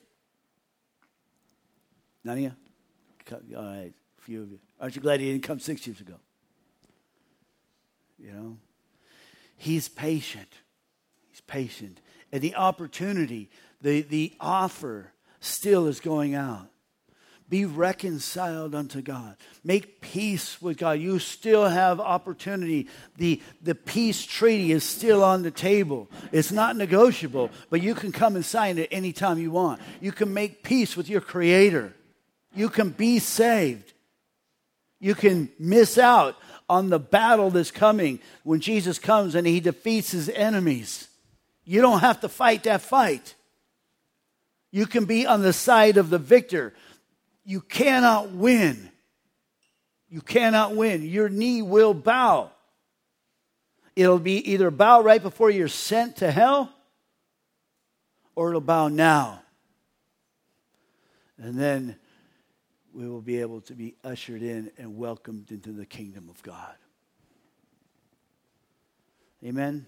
None 2.22 2.36
of 2.36 2.42
you? 2.42 2.52
All 3.56 3.64
right, 3.64 3.94
a 4.18 4.20
few 4.20 4.42
of 4.42 4.50
you. 4.50 4.58
Aren't 4.78 4.96
you 4.96 5.00
glad 5.00 5.20
he 5.20 5.32
didn't 5.32 5.44
come 5.44 5.58
six 5.58 5.86
years 5.86 5.98
ago? 5.98 6.16
You 8.18 8.32
know, 8.32 8.58
he's 9.56 9.88
patient. 9.88 10.52
He's 11.30 11.40
patient. 11.40 12.00
And 12.30 12.42
the 12.42 12.54
opportunity 12.54 13.48
The, 13.80 14.00
the 14.00 14.32
offer 14.40 15.12
still 15.40 15.86
is 15.86 16.00
going 16.00 16.34
out. 16.34 16.68
Be 17.48 17.66
reconciled 17.66 18.74
unto 18.74 19.02
God. 19.02 19.36
Make 19.62 20.00
peace 20.00 20.60
with 20.62 20.78
God. 20.78 20.98
You 20.98 21.18
still 21.18 21.66
have 21.66 22.00
opportunity. 22.00 22.88
The, 23.18 23.42
the 23.62 23.74
peace 23.74 24.24
treaty 24.24 24.72
is 24.72 24.82
still 24.82 25.22
on 25.22 25.42
the 25.42 25.50
table. 25.50 26.08
It's 26.32 26.50
not 26.50 26.76
negotiable, 26.76 27.50
but 27.68 27.82
you 27.82 27.94
can 27.94 28.12
come 28.12 28.34
and 28.34 28.44
sign 28.44 28.78
it 28.78 28.88
anytime 28.90 29.38
you 29.38 29.50
want. 29.50 29.80
You 30.00 30.10
can 30.10 30.32
make 30.32 30.62
peace 30.62 30.96
with 30.96 31.08
your 31.08 31.20
Creator. 31.20 31.94
You 32.54 32.68
can 32.70 32.90
be 32.90 33.18
saved. 33.18 33.92
You 35.00 35.14
can 35.14 35.50
miss 35.58 35.98
out 35.98 36.36
on 36.68 36.88
the 36.88 36.98
battle 36.98 37.50
that's 37.50 37.70
coming 37.70 38.20
when 38.42 38.60
Jesus 38.60 38.98
comes 38.98 39.34
and 39.34 39.46
he 39.46 39.60
defeats 39.60 40.12
his 40.12 40.30
enemies. 40.30 41.08
You 41.64 41.82
don't 41.82 42.00
have 42.00 42.20
to 42.22 42.28
fight 42.28 42.62
that 42.64 42.80
fight. 42.80 43.34
You 44.70 44.86
can 44.86 45.04
be 45.04 45.26
on 45.26 45.42
the 45.42 45.52
side 45.52 45.98
of 45.98 46.10
the 46.10 46.18
victor. 46.18 46.72
You 47.44 47.60
cannot 47.60 48.30
win. 48.30 48.90
You 50.08 50.20
cannot 50.20 50.74
win. 50.74 51.02
Your 51.02 51.28
knee 51.28 51.62
will 51.62 51.94
bow. 51.94 52.50
It'll 53.96 54.18
be 54.18 54.52
either 54.52 54.70
bow 54.70 55.02
right 55.02 55.22
before 55.22 55.50
you're 55.50 55.68
sent 55.68 56.16
to 56.16 56.30
hell 56.30 56.72
or 58.34 58.48
it'll 58.48 58.60
bow 58.60 58.88
now. 58.88 59.42
And 61.38 61.58
then 61.58 61.96
we 62.92 63.08
will 63.08 63.20
be 63.20 63.40
able 63.40 63.60
to 63.62 63.74
be 63.74 63.96
ushered 64.04 64.42
in 64.42 64.70
and 64.78 64.96
welcomed 64.96 65.50
into 65.50 65.72
the 65.72 65.84
kingdom 65.84 66.28
of 66.28 66.42
God. 66.42 66.74
Amen. 69.44 69.86